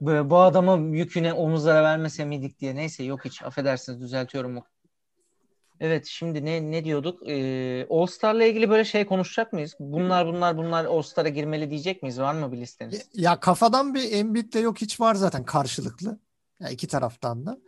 [0.01, 2.75] böyle bu adama yüküne omuzlara vermese miydik diye.
[2.75, 4.59] Neyse yok hiç affedersiniz düzeltiyorum.
[5.81, 7.29] Evet şimdi ne ne diyorduk?
[7.29, 9.75] Ee, All Star'la ilgili böyle şey konuşacak mıyız?
[9.81, 12.21] Bunlar bunlar bunlar All Star'a girmeli diyecek miyiz?
[12.21, 13.09] Var mı bir listeniz?
[13.15, 16.19] Ya kafadan bir Embiid'le yok hiç var zaten karşılıklı.
[16.61, 17.59] Ya iki taraftan da.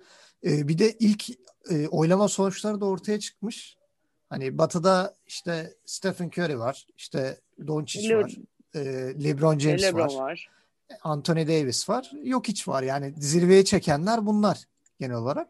[0.44, 1.31] Ee, bir de ilk
[1.70, 3.77] e, oylama sonuçları da ortaya çıkmış.
[4.31, 8.33] Hani Batı'da işte Stephen Curry var, işte Doncic Le- var,
[8.74, 8.81] e,
[9.24, 10.51] LeBron James Lebron var, var.
[11.03, 12.83] Anthony Davis var, yok hiç var.
[12.83, 14.64] Yani zirveye çekenler bunlar
[15.01, 15.48] genel olarak.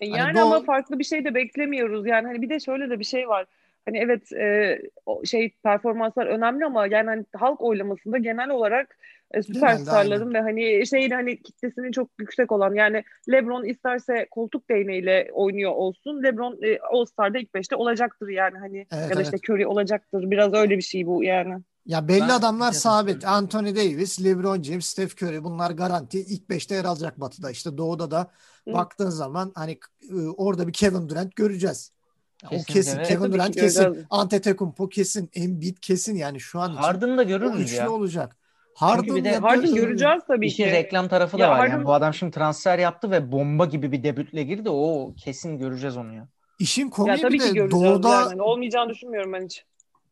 [0.00, 2.06] E Hani Yani bu- ama farklı bir şey de beklemiyoruz.
[2.06, 3.46] Yani hani bir de şöyle de bir şey var.
[3.88, 8.96] Hani evet e, o şey performanslar önemli ama yani hani halk oylamasında genel olarak
[9.30, 15.30] e, süperstarların ve hani şeyin hani kitlesinin çok yüksek olan yani LeBron isterse koltuk değneğiyle
[15.32, 16.22] oynuyor olsun.
[16.22, 20.30] LeBron e, All Star'da ilk beşte olacaktır yani hani Evet, ya da işte Curry olacaktır.
[20.30, 21.54] Biraz öyle bir şey bu yani.
[21.86, 23.14] Ya belli Ben- adamlar sabit.
[23.14, 23.24] evet.
[23.26, 27.50] Anthony Davis, LeBron James, Steph Curry bunlar garanti ilk beşte yer alacak Batı'da.
[27.50, 28.30] İşte Doğu'da da
[28.68, 28.72] Hı.
[28.74, 29.78] baktığın zaman hani
[30.10, 31.97] e, orada bir Kevin Durant göreceğiz.
[32.42, 32.96] Ya o Kesinlikle, kesin.
[32.96, 33.08] evet.
[33.08, 33.76] Kevin ki Durant göreceğiz.
[33.94, 34.06] kesin.
[34.10, 35.30] Antetokounmpo kesin.
[35.34, 36.82] Embiid kesin yani şu an için.
[36.82, 37.90] Harden'da o görürüz üçlü ya.
[37.90, 38.36] olacak.
[38.78, 40.72] Çünkü Harden, bir de ya Harden göreceğiz tabii İşin ki.
[40.72, 41.58] reklam tarafı da Ya var.
[41.58, 44.70] Harden- Yani bu adam şimdi transfer yaptı ve bomba gibi bir debütle girdi.
[44.70, 46.28] O kesin göreceğiz onu ya.
[46.58, 48.42] İşin Ya komiği tabii bir ki de göreceğiz Doğu'da yani.
[48.42, 49.64] Olmayacağını düşünmüyorum ben hiç.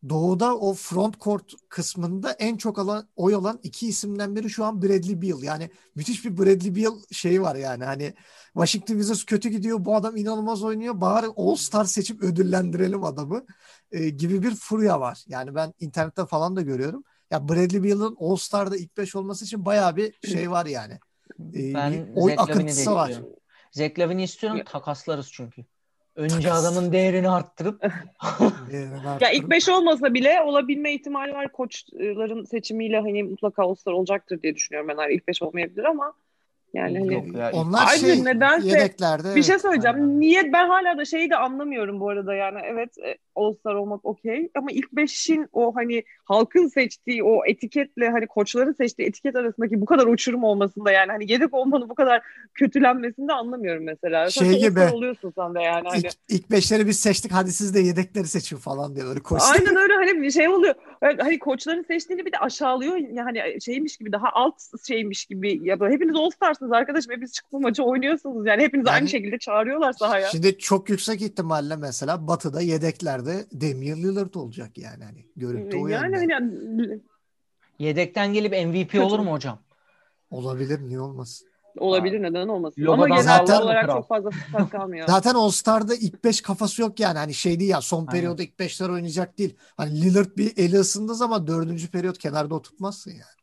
[0.09, 4.83] Doğu'da o front court kısmında en çok alan, oy alan iki isimden biri şu an
[4.83, 5.43] Bradley Beal.
[5.43, 7.85] Yani müthiş bir Bradley Beal şeyi var yani.
[7.85, 8.15] Hani
[8.53, 9.85] Washington Wizards kötü gidiyor.
[9.85, 11.01] Bu adam inanılmaz oynuyor.
[11.01, 13.45] Bari All Star seçip ödüllendirelim adamı
[13.93, 15.25] e, gibi bir furya var.
[15.29, 17.05] Yani ben internette falan da görüyorum.
[17.31, 20.99] Ya Bradley Beal'ın All Star'da ilk beş olması için bayağı bir şey var yani.
[21.55, 23.23] E, Ben bir oy Zach akıntısı var.
[23.73, 25.65] Zach Lavine'i istiyorum Ya- takaslarız çünkü.
[26.17, 27.83] Önce adamın değerini arttırıp
[29.21, 34.55] Ya ilk beş olmasa bile olabilme ihtimali var koçların seçimiyle hani mutlaka All-Star olacaktır diye
[34.55, 35.03] düşünüyorum ben.
[35.03, 36.13] Yani ilk beş olmayabilir ama
[36.75, 39.63] yani hani Yok ya, Onlar Ayrıca şey nedense yedeklerde bir şey evet.
[39.63, 39.97] söyleyeceğim.
[39.97, 40.21] Aynen.
[40.21, 44.49] Niye ben hala da şeyi de anlamıyorum bu arada yani evet e, All-Star olmak okey
[44.55, 49.85] ama ilk beşin o hani halkın seçtiği o etiketle hani koçların seçtiği etiket arasındaki bu
[49.87, 52.23] kadar uçurum olmasında yani hani yedek olmanın bu kadar
[52.55, 54.31] kötülenmesini de anlamıyorum mesela.
[54.31, 54.81] Şey Sonuçta gibi.
[54.81, 55.99] Oluyorsun sen de yani hani.
[55.99, 59.49] İlk, ilk beşleri biz seçtik hadi siz de yedekleri seçin falan diye böyle koştu.
[59.53, 60.75] Aynen öyle hani bir şey oluyor.
[61.03, 62.97] Evet, Hani koçların seçtiğini bir de aşağılıyor.
[62.97, 64.55] Yani şeymiş gibi daha alt
[64.89, 65.61] şeymiş gibi.
[65.63, 67.13] Ya böyle hepiniz All Stars'ınız arkadaşım.
[67.13, 68.47] Hepiniz çıkma maçı oynuyorsunuz.
[68.47, 70.29] Yani hepiniz Yani- aynı şekilde çağırıyorlar sahaya.
[70.29, 73.26] Şimdi çok yüksek ihtimalle mesela Batı'da yedeklerde
[73.61, 76.35] Damian Lillard olacak yani hani görüntü o yani yönde.
[76.35, 77.01] hani
[77.79, 79.59] yedekten gelip MVP olur mu hocam?
[80.31, 81.49] Olabilir niye olmasın?
[81.79, 82.83] olabilir neden olmasın.
[82.83, 85.07] Logodan Ama genel zaten- olarak çok fazla fırsat kalmıyor.
[85.09, 88.11] Zaten All Star'da ilk 5 kafası yok yani hani şey değil ya son Aynen.
[88.11, 89.57] periyoda ilk 5'ler oynayacak değil.
[89.77, 93.36] Hani Lillard bir eli ısındığı zaman dördüncü periyot kenarda oturtmazsın yani.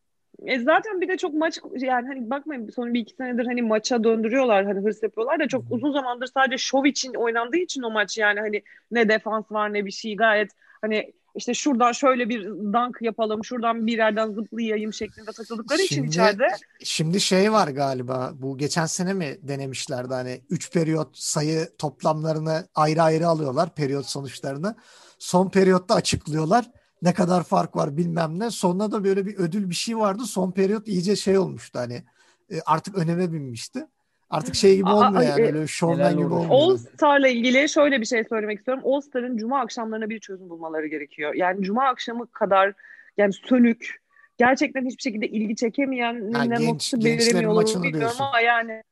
[0.46, 4.04] E zaten bir de çok maç yani hani bakmayın son bir iki senedir hani maça
[4.04, 8.18] döndürüyorlar hani hırs yapıyorlar da çok uzun zamandır sadece şov için oynandığı için o maç
[8.18, 10.52] yani hani ne defans var ne bir şey gayet
[10.82, 16.08] hani işte şuradan şöyle bir dunk yapalım şuradan bir yerden zıplayayım şeklinde takıldıkları için Şimdi-
[16.08, 16.48] içeride
[16.84, 23.02] Şimdi şey var galiba bu geçen sene mi denemişlerdi hani 3 periyot sayı toplamlarını ayrı
[23.02, 24.76] ayrı alıyorlar periyot sonuçlarını.
[25.20, 26.72] Son periyotta açıklıyorlar.
[27.04, 28.52] Ne kadar fark var bilmem ne.
[28.52, 30.24] Sonunda da böyle bir ödül bir şey vardı.
[30.26, 32.04] Son periyot iyice şey olmuştu hani
[32.52, 33.88] e, artık öneme binmişti.
[34.30, 36.50] Artık şey gibi Aa, olmuyor ay, yani e, öyle şovmen gibi olmuyor.
[36.50, 38.84] All Star'la ilgili şöyle bir şey söylemek istiyorum.
[38.86, 41.34] All Star'ın cuma akşamlarına bir çözüm bulmaları gerekiyor.
[41.34, 42.74] Yani cuma akşamı kadar
[43.18, 44.02] yani sönük,
[44.38, 48.24] gerçekten hiçbir şekilde ilgi çekemeyen Ha, ne genç- belirlemiyorlar maçını bilmiyorum diyorsun.
[48.24, 48.84] ama yani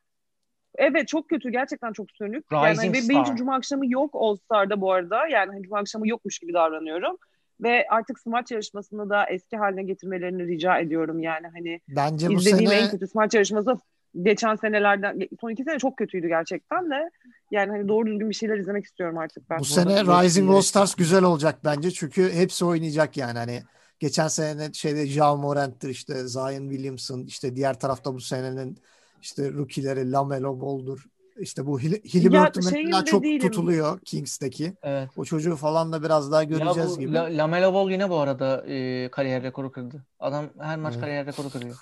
[0.76, 2.46] Evet çok kötü gerçekten çok sönük.
[2.52, 3.38] Yani Rising benim için Star.
[3.38, 5.28] cuma akşamı yok All Star'da bu arada.
[5.28, 7.18] Yani hani cuma akşamı yokmuş gibi davranıyorum.
[7.62, 11.20] Ve artık smaç yarışmasını da eski haline getirmelerini rica ediyorum.
[11.20, 13.78] Yani hani Bence bu İzlediğim sene en kötü smaç yarışması
[14.22, 17.10] geçen senelerden son iki sene çok kötüydü gerçekten de
[17.52, 19.60] yani hani doğru düzgün bir şeyler izlemek istiyorum artık ben.
[19.60, 21.92] Bu sene Rising All Stars güzel olacak bence.
[21.92, 23.38] Çünkü hepsi oynayacak yani.
[23.38, 23.64] Hani
[24.00, 28.78] geçen sene şeyde Ja Morant'tir işte Zion Williamson işte diğer tarafta bu senenin
[29.22, 31.06] işte rookie'leri Lamelo Ball'dur.
[31.40, 33.40] İşte bu Hill- Halliburton şeyin mesela çok değilim.
[33.40, 34.74] tutuluyor Kings'teki.
[34.84, 35.10] Evet.
[35.18, 37.14] O çocuğu falan da biraz daha Ya göreceğiz bu gibi.
[37.14, 40.04] La- Lamelo Ball yine bu arada e, kariyer rekoru kırdı.
[40.20, 41.02] Adam her maç Evet.
[41.02, 41.76] kariyer rekoru kırıyor.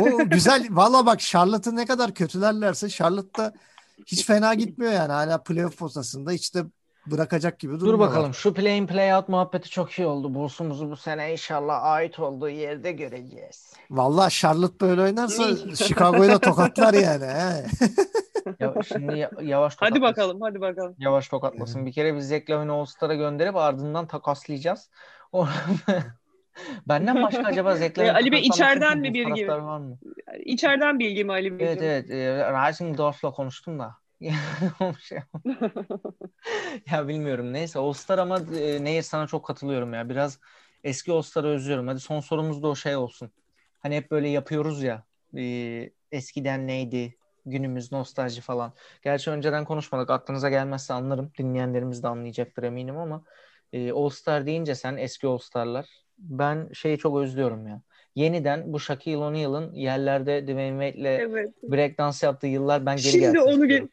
[0.00, 0.66] O güzel.
[0.70, 3.52] Valla bak Charlotte'ı ne kadar kötülerlerse Charlotte da
[4.06, 5.12] hiç fena gitmiyor yani.
[5.12, 6.30] Hala playoff potasında.
[6.30, 6.64] Hiç de
[7.06, 8.06] bırakacak gibi durmuyorlar.
[8.06, 10.34] Dur bakalım şu play in play out muhabbeti çok iyi oldu.
[10.34, 13.72] Bulls'umuzu bu sene inşallah ait olduğu yerde göreceğiz.
[13.90, 15.44] Vallahi Charlotte böyle oynarsa
[15.76, 17.24] Chicago'yu da tokatlar yani.
[17.26, 17.64] He.
[18.60, 20.02] Ya, şimdi ya- yavaş Hadi tokatlasın.
[20.02, 20.94] bakalım hadi bakalım.
[20.98, 21.86] Yavaş tokatlasın.
[21.86, 24.90] Bir kere biz Zach Lavine'i All-Star'a gönderip ardından takaslayacağız.
[25.32, 25.46] O...
[26.88, 29.46] Benden başka acaba Zach Ali Bey, içeriden mi Bulls bir gibi?
[29.46, 29.98] taraftarı var mı?
[30.44, 31.92] İçeriden bilgi mi Ali Evet Beyciğim?
[31.92, 32.10] evet.
[32.10, 33.94] E, Rising Dorf'la konuştum da.
[36.90, 37.52] Ya bilmiyorum.
[37.52, 40.08] Neyse All-Star ama e, Nehir sana çok katılıyorum ya.
[40.08, 40.38] Biraz
[40.84, 41.88] eski All-Star'ı özlüyorum.
[41.88, 43.30] Hadi son sorumuz da o şey olsun.
[43.80, 45.04] Hani hep böyle yapıyoruz ya.
[45.36, 47.16] e, eskiden neydi?
[47.46, 48.72] Günümüz nostalji falan.
[49.02, 50.10] Gerçi önceden konuşmadık.
[50.10, 51.32] Aklınıza gelmezse anlarım.
[51.38, 53.24] Dinleyenlerimiz de anlayacaktır eminim ama
[53.72, 55.86] e, All-Star deyince sen eski All-Star'lar
[56.18, 57.82] ben şeyi çok özlüyorum ya.
[58.14, 61.50] Yeniden bu Shaquille O'Neal'ın yerlerde Dwayne Wade'le Evet.
[61.62, 63.88] breakdance yaptığı yıllar ben geri Şimdi onu ge-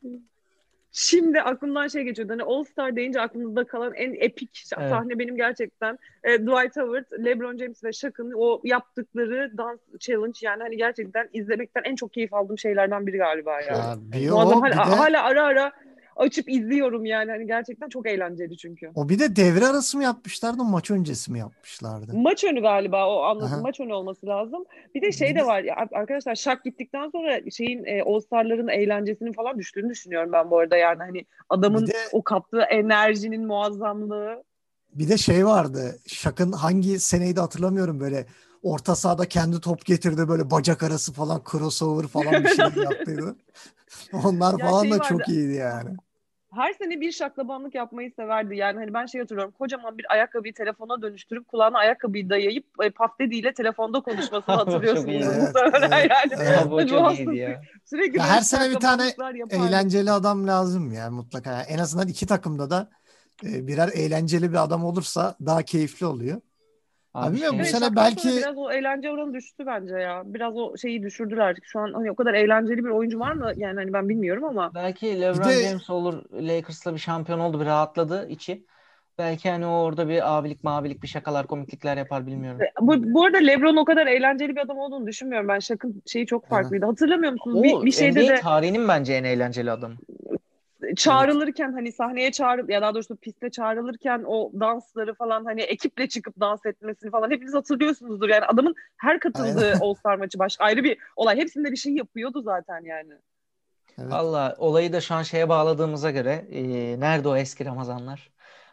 [0.93, 2.33] Şimdi aklımdan şey geçiyordu.
[2.33, 4.89] Hani All Star deyince aklımızda kalan en epik Evet.
[4.89, 10.63] sahne benim gerçekten e, Dwight Howard, LeBron James ve Shaq'ın o yaptıkları dans challenge yani
[10.63, 13.77] hani gerçekten izlemekten en çok keyif aldığım şeylerden biri galiba ya.
[13.77, 15.71] Ya bir o bir hala, de hala ara ara
[16.15, 18.91] açıp izliyorum yani hani gerçekten çok eğlenceli çünkü.
[18.95, 22.13] o bir de devre arası mı yapmışlardı maç öncesi mi yapmışlardı?
[22.13, 24.63] Maç önü galiba o anlatım maç önü olması lazım.
[24.95, 29.33] Bir de şey de var ya arkadaşlar Şak gittikten sonra şeyin e, All Star'ların eğlencesinin
[29.33, 34.43] falan düştüğünü düşünüyorum ben bu arada yani hani adamın Bir de- o kattığı enerjinin muazzamlığı.
[34.93, 35.99] Bir de şey vardı.
[36.07, 38.25] Şak'ın hangi seneydi hatırlamıyorum böyle
[38.61, 43.35] orta sahada kendi top getirdi böyle bacak arası falan crossover falan bir şey yaptıydı.
[44.13, 45.01] Onlar Ya falan şey da vardı.
[45.01, 45.97] çok iyiydi yani.
[46.53, 48.55] Her sene bir şaklabanlık yapmayı severdi.
[48.55, 49.53] Yani hani ben şey hatırlıyorum.
[49.57, 55.91] Kocaman bir ayakkabıyı telefona dönüştürüp kulağına ayakkabıyı dayayıp e, Daddy ile telefonda konuşmasını hatırlıyorsunuz muhtemelen
[55.91, 56.33] Evet, yani.
[56.39, 56.71] evet.
[56.71, 57.61] Bu çok iyiydi ya.
[57.85, 59.49] Sürekli Ya böyle her sene bir tane yapardı.
[59.49, 61.51] Eğlenceli adam lazım ya mutlaka.
[61.51, 62.89] Yani en azından iki takımda da
[63.45, 66.41] e, birer eğlenceli bir adam olursa daha keyifli oluyor.
[67.13, 70.21] Abi bilmiyorum, bu şey- Evet, sene belki- biraz o eğlence oranı düştü bence ya.
[70.25, 71.57] Biraz o şeyi düşürdüler.
[71.63, 73.51] Şu an hani o kadar eğlenceli bir oyuncu var mı?
[73.57, 74.71] Yani hani ben bilmiyorum ama.
[74.75, 78.65] belki LeBron de- James olur Lakers'la bir şampiyon oldu bir rahatladı içi.
[79.17, 82.59] Belki hani o orada bir abilik mabilik bir şakalar komiklikler yapar bilmiyorum.
[82.81, 85.47] Bu, bu arada LeBron o kadar eğlenceli bir adam olduğunu düşünmüyorum.
[85.47, 86.85] Ben Şak'ın şeyi çok farklıydı.
[86.85, 87.57] Hatırlamıyor musunuz?
[87.59, 89.95] O Bir, bir şeyde NBA de tarihinin bence en eğlenceli adamı.
[90.95, 96.39] Çağrılırken hani sahneye çağrıl ya daha doğrusu piste çağrılırken o dansları falan hani ekiple çıkıp
[96.39, 98.29] dans etmesini falan hepiniz hatırlıyorsunuzdur.
[98.29, 99.73] Yani adamın her katıldığı.
[99.81, 101.37] All Star maçı başka ayrı bir olay.
[101.37, 103.13] Hepsinde bir şey yapıyordu zaten yani.
[103.97, 104.11] Evet.
[104.11, 108.31] Valla olayı da şu an şeye bağladığımıza göre e, nerede o eski Ramazanlar?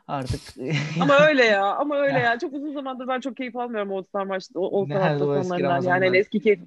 [0.09, 0.41] Artık
[1.01, 1.65] Ama öyle ya.
[1.65, 2.39] Ama öyle ya.
[2.39, 4.61] Çok uzun zamandır ben çok keyif almıyorum All Star maçta.
[4.61, 5.53] O, All Star Nerede o eski.
[5.53, 6.03] Yani Ramazanlar?
[6.03, 6.61] hani eski keyif.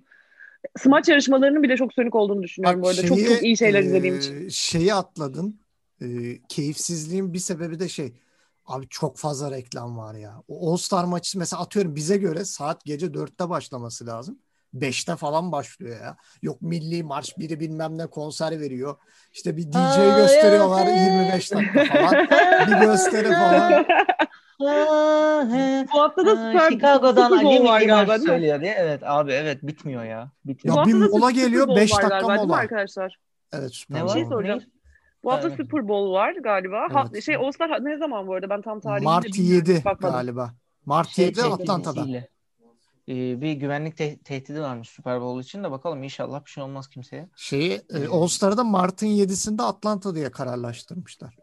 [0.78, 3.08] Smaç yarışmalarının bile çok sönük olduğunu düşünüyorum Bak bu arada.
[3.08, 4.50] çok şeyi, çok iyi şeyler e, izlediğim için.
[4.50, 5.60] Şeyi atladın.
[6.02, 6.08] E,
[6.50, 8.13] keyifsizliğin bir sebebi de şey.
[8.65, 10.43] Abi çok fazla reklam var ya.
[10.47, 14.39] O All Star maçı mesela atıyorum bize göre saat gece 4'te başlaması lazım.
[14.76, 16.17] 5'te falan başlıyor ya.
[16.41, 18.95] Yok milli marş biri bilmem ne konser veriyor.
[19.34, 21.02] İşte bir DJ Aa, gösteriyorlar evet.
[21.02, 22.28] 25 dakika falan.
[22.67, 23.86] bir gösteri falan.
[25.93, 28.76] Bu hafta da Aa, Super, Chicago'dan Ali var galiba söylüyor diye.
[28.80, 30.32] Evet abi evet bitmiyor ya.
[30.45, 30.76] Bu Bitmiyor.
[30.78, 32.58] Ya hafta bir mola geliyor, Bowl beş var dakika galiba, değil mi mola.
[32.58, 33.19] arkadaşlar?
[33.54, 34.06] Evet süper.
[34.06, 34.30] Ne şey var?
[34.30, 34.60] soracağım.
[34.60, 34.65] Ne?
[35.24, 35.58] Bu hafta Evet.
[35.58, 36.88] Super Bowl var galiba.
[36.91, 37.24] Ha, Evet.
[37.24, 38.50] şey All Star ne zaman bu arada?
[38.50, 39.71] Ben tam tarihini de Mart bilmiyorum.
[39.71, 40.15] 7 Bakmadım.
[40.15, 40.52] galiba.
[40.86, 42.06] Mart Şey 7 Atlanta'da.
[43.10, 46.88] Ee, bir güvenlik te- tehdidi varmış Super Bowl için de bakalım inşallah bir şey olmaz
[46.88, 47.30] kimseye.
[47.36, 51.36] Şeyi e, All Star'da Mart'ın 7'sinde Atlanta diye kararlaştırmışlar.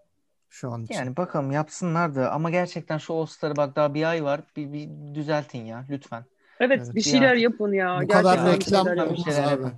[0.50, 0.94] Şu an için.
[0.94, 4.40] Yani bakalım yapsınlar da ama gerçekten şu All-Star'ı bak daha bir ay var.
[4.56, 6.24] Bir, bir düzeltin ya lütfen.
[6.61, 6.94] Evet, Evet.
[6.94, 7.40] bir şeyler Ya.
[7.42, 8.00] yapın ya.
[8.02, 9.54] Bu kadar Gerçekten bir reklam şeyler yapın.
[9.56, 9.62] abi.
[9.64, 9.72] yapın.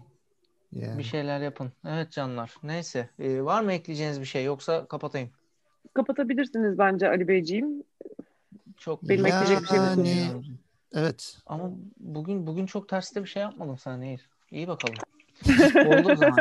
[0.73, 0.99] Yani.
[0.99, 1.73] Bir şeyler yapın.
[1.89, 2.55] Evet canlar.
[2.63, 3.09] Neyse.
[3.19, 5.31] Ee, var mı ekleyeceğiniz bir şey yoksa kapatayım.
[5.95, 7.85] Kapatabilirsiniz bence Ali Beyciğim.
[8.77, 9.97] Çok Benim ekleyecek bir şeyim yok.
[10.07, 10.43] Yani-
[10.95, 11.39] Evet.
[11.47, 14.29] Ama bugün bugün çok terste bir şey yapmadım sana Nehir.
[14.51, 14.95] İyi bakalım.
[15.87, 16.37] Oldu o zaman.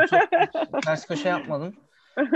[0.72, 1.74] Çok ters köşe yapmadın.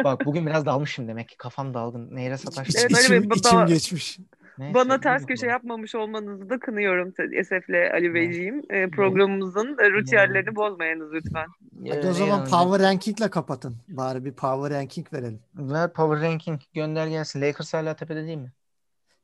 [0.05, 1.37] Bak bugün biraz dalmışım demek ki.
[1.37, 2.17] Kafam dalgın.
[2.17, 2.81] Nehir'e sataştım.
[2.81, 4.19] Evet, içim, bir içim geçmiş.
[4.59, 8.63] Neyse, Bana ters köşe yapmamış olmanızı da kınıyorum Esef'le Ali Beyciğim.
[8.71, 10.57] Ee, programımızın e, Yani.
[10.57, 11.47] bozmayınız lütfen.
[11.89, 13.77] Hadi Ee, o zaman Power Ranking'le kapatın.
[13.89, 15.41] Bari bir Power Ranking verelim.
[15.55, 16.61] Ver Power Ranking.
[16.75, 17.41] Gönder gelsin.
[17.41, 18.53] Lakers hala tepede değil mi?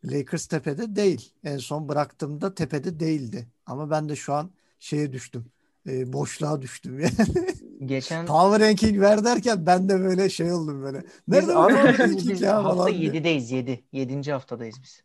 [0.05, 1.33] Lakers tepede değil.
[1.45, 3.47] En son bıraktığımda tepede değildi.
[3.67, 5.45] Ama ben de şu an şeye düştüm.
[5.89, 7.13] E, boşluğa düştüm yani.
[7.85, 11.03] Geçen Power Ranking ver derken ben de böyle şey oldum böyle.
[11.29, 13.11] Nerede abi, Power biz, Ranking ya hafta falan diye.
[13.11, 13.85] 7'deyiz 7.
[13.93, 14.33] 7.
[14.33, 15.03] haftadayız biz.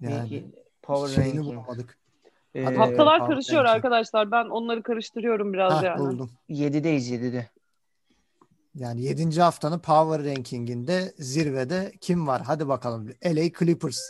[0.00, 0.44] Yani Belki
[0.82, 1.54] Power şeyini Ranking.
[1.56, 1.98] bulamadık.
[2.54, 3.76] Ee, Haftalar Power karışıyor Ranking.
[3.84, 4.30] arkadaşlar.
[4.30, 5.98] Ben onları karıştırıyorum biraz Ha, yani.
[5.98, 6.30] buldum.
[6.50, 7.50] 7'deyiz 7'de.
[8.74, 9.40] Yani 7.
[9.40, 12.42] haftanın Power Ranking'inde zirvede kim var?
[12.46, 13.08] Hadi bakalım.
[13.26, 14.00] LA Clippers.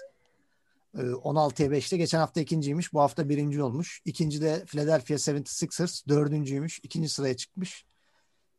[0.95, 1.97] 16'ya 5'te.
[1.97, 2.93] Geçen hafta ikinciymiş.
[2.93, 4.03] Bu hafta birinci olmuş.
[4.05, 6.09] İkinci de Philadelphia 76ers.
[6.09, 6.81] Dördüncüymüş.
[6.83, 7.85] ikinci sıraya çıkmış.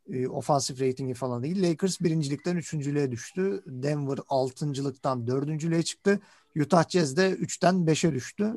[0.10, 1.70] E, ofansif ratingi falan değil.
[1.70, 3.64] Lakers birincilikten üçüncülüğe düştü.
[3.66, 6.20] Denver altıncılıktan dördüncülüğe çıktı.
[6.60, 8.54] Utah Jazz de üçten beşe düştü.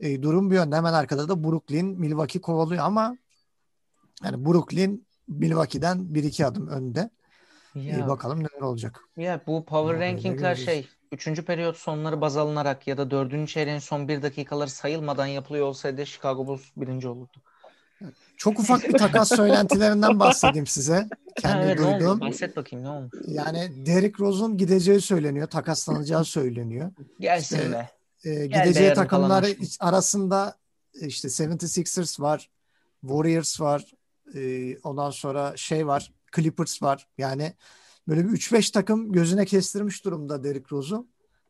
[0.00, 0.76] E, durum bir yönde.
[0.76, 3.16] Hemen arkada da Brooklyn, Milwaukee kovalıyor ama
[4.24, 7.10] yani Brooklyn Milwaukee'den bir iki adım önde.
[7.74, 9.00] Ya, e, bakalım neler olacak.
[9.16, 14.08] Ya bu power rankingler şey üçüncü periyot sonları baz alınarak ya da dördüncü çeyreğin son
[14.08, 17.42] bir dakikaları sayılmadan yapılıyor olsaydı Chicago Bulls birinci olurdu.
[18.36, 21.08] Çok ufak bir takas söylentilerinden bahsedeyim size.
[21.36, 22.20] Kendi evet, duyduğum.
[22.20, 23.12] Bahset bakayım ne olmuş.
[23.26, 25.46] Yani Derrick Rose'un gideceği söyleniyor.
[25.46, 26.92] Takaslanacağı söyleniyor.
[27.20, 27.90] Gelsin işte, be.
[28.30, 29.46] E, gideceği takımlar
[29.80, 30.56] arasında
[31.00, 32.50] işte 76ers var.
[33.00, 33.92] Warriors var.
[34.34, 36.12] E, ondan sonra şey var.
[36.36, 37.08] Clippers var.
[37.18, 37.52] Yani
[38.08, 41.06] böyle bir 3-5 takım gözüne kestirmiş durumda Derrick Rose'u.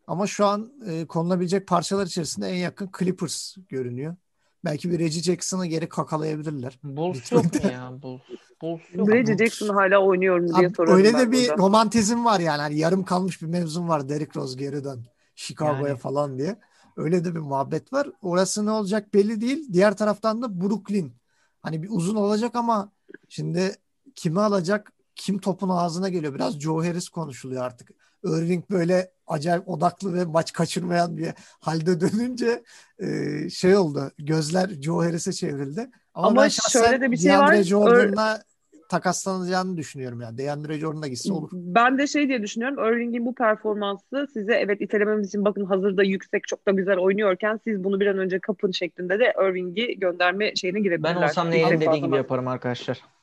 [0.07, 4.17] Ama şu an e, konulabilecek parçalar içerisinde en yakın Clippers görünüyor.
[4.65, 6.79] Belki bir Reggie Jackson'ı geri kakalayabilirler.
[6.83, 8.03] Bulls yok mu ya?
[8.03, 8.21] Bulls,
[8.63, 9.09] Bulls yok.
[9.09, 11.05] Reggie Jackson hala oynuyor mu diye soruyorum.
[11.05, 11.57] Öyle de bir burada.
[11.63, 12.61] romantizm var yani.
[12.61, 15.07] Hani yarım kalmış bir mevzum var Derrick Rose geri dön.
[15.35, 15.99] Chicago'ya yani.
[15.99, 16.59] falan diye.
[16.97, 18.09] Öyle de bir muhabbet var.
[18.23, 19.73] Orası ne olacak belli değil.
[19.73, 21.13] Diğer taraftan da Brooklyn.
[21.61, 22.93] Hani bir uzun olacak ama
[23.29, 23.77] şimdi
[24.15, 24.93] kimi alacak?
[25.19, 26.35] Kim topun ağzına geliyor?
[26.35, 27.91] Biraz Joe Harris konuşuluyor artık.
[28.25, 31.29] Irving böyle acayip odaklı ve maç kaçırmayan bir
[31.61, 32.63] halde dönünce
[32.99, 34.11] e, şey oldu.
[34.19, 35.91] Gözler Joe Harris'e çevrildi.
[36.15, 37.63] Ama, Ama ben şöyle de bir şey DeAndre var.
[37.63, 38.43] Jordan'la
[38.89, 40.39] takaslanacağını düşünüyorum yani.
[40.39, 41.51] DeAndre Jordan da gitse olur.
[41.53, 42.79] Ben de şey diye düşünüyorum.
[42.79, 47.85] Irving'in bu performansı size evet itelememiz için bakın hazırda yüksek çok da güzel oynuyorken siz
[47.85, 51.17] bunu bir an önce kapın şeklinde de Irving'i gönderme şeyine girebilirler.
[51.17, 53.18] Ben olsam neyin dediği gibi yaparım arkadaşlar.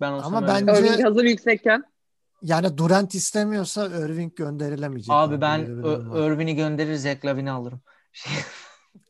[0.00, 1.84] Ben olsam Ama bence Irving hazır yüksekken
[2.42, 5.10] yani Durant istemiyorsa Irving gönderilemeyecek.
[5.10, 5.60] Abi ben
[6.26, 7.80] Irving'i gönderir Zach Lavin'i alırım.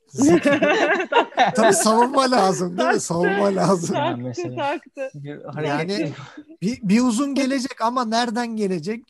[1.55, 3.01] Tabii savunma lazım değil mi?
[3.01, 3.95] Savunma lazım.
[3.95, 4.57] Taktı, mesela.
[4.57, 5.11] taktı.
[5.65, 6.13] Yani
[6.63, 9.05] bir, bir uzun gelecek ama nereden gelecek?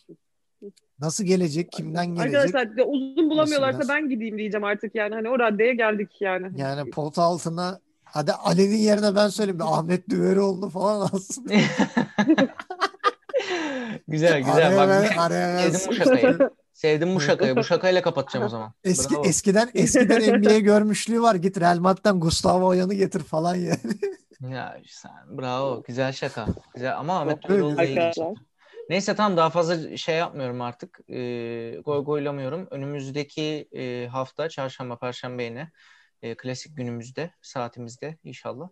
[1.00, 1.72] Nasıl gelecek?
[1.72, 2.34] Kimden gelecek?
[2.34, 5.14] Arkadaşlar uzun bulamıyorlarsa ben gideyim diyeceğim artık yani.
[5.14, 6.60] Hani o raddeye geldik yani.
[6.60, 7.80] Yani pot altına
[8.12, 9.62] hadi Ali'nin yerine ben söyleyeyim.
[9.62, 11.46] Ahmet Düverioğlu falan alsın.
[14.08, 14.76] güzel güzel.
[14.76, 16.38] Bak, sevdim bu şakayı.
[16.72, 17.56] Sevdim bu şakayı.
[17.56, 18.72] Bu şakayla kapatacağım o zaman.
[18.84, 19.24] Eski Bravo.
[19.24, 21.34] eskiden eskiden NBA görmüşlüğü var.
[21.34, 23.78] Git Real Madrid'den Gustavo Oyan'ı getir falan yani.
[24.40, 25.82] ya sen bravo.
[25.82, 26.46] Güzel şaka.
[26.74, 27.98] Güzel ama Ahmet Türkoğlu değil.
[28.88, 31.00] Neyse tamam daha fazla şey yapmıyorum artık.
[31.10, 32.68] E, goy goylamıyorum.
[32.70, 35.70] Önümüzdeki e, hafta çarşamba perşembe yine
[36.22, 38.68] e, klasik günümüzde saatimizde inşallah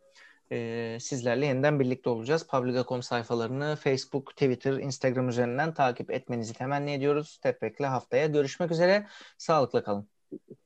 [0.52, 2.46] e, sizlerle yeniden birlikte olacağız.
[2.46, 7.38] Publica.com sayfalarını Facebook, Twitter, Instagram üzerinden takip etmenizi temenni ediyoruz.
[7.42, 9.06] Tepek'le haftaya görüşmek üzere.
[9.38, 10.08] Sağlıkla kalın.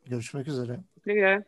[0.06, 0.80] Görüşmek üzere.
[1.02, 1.44] Güle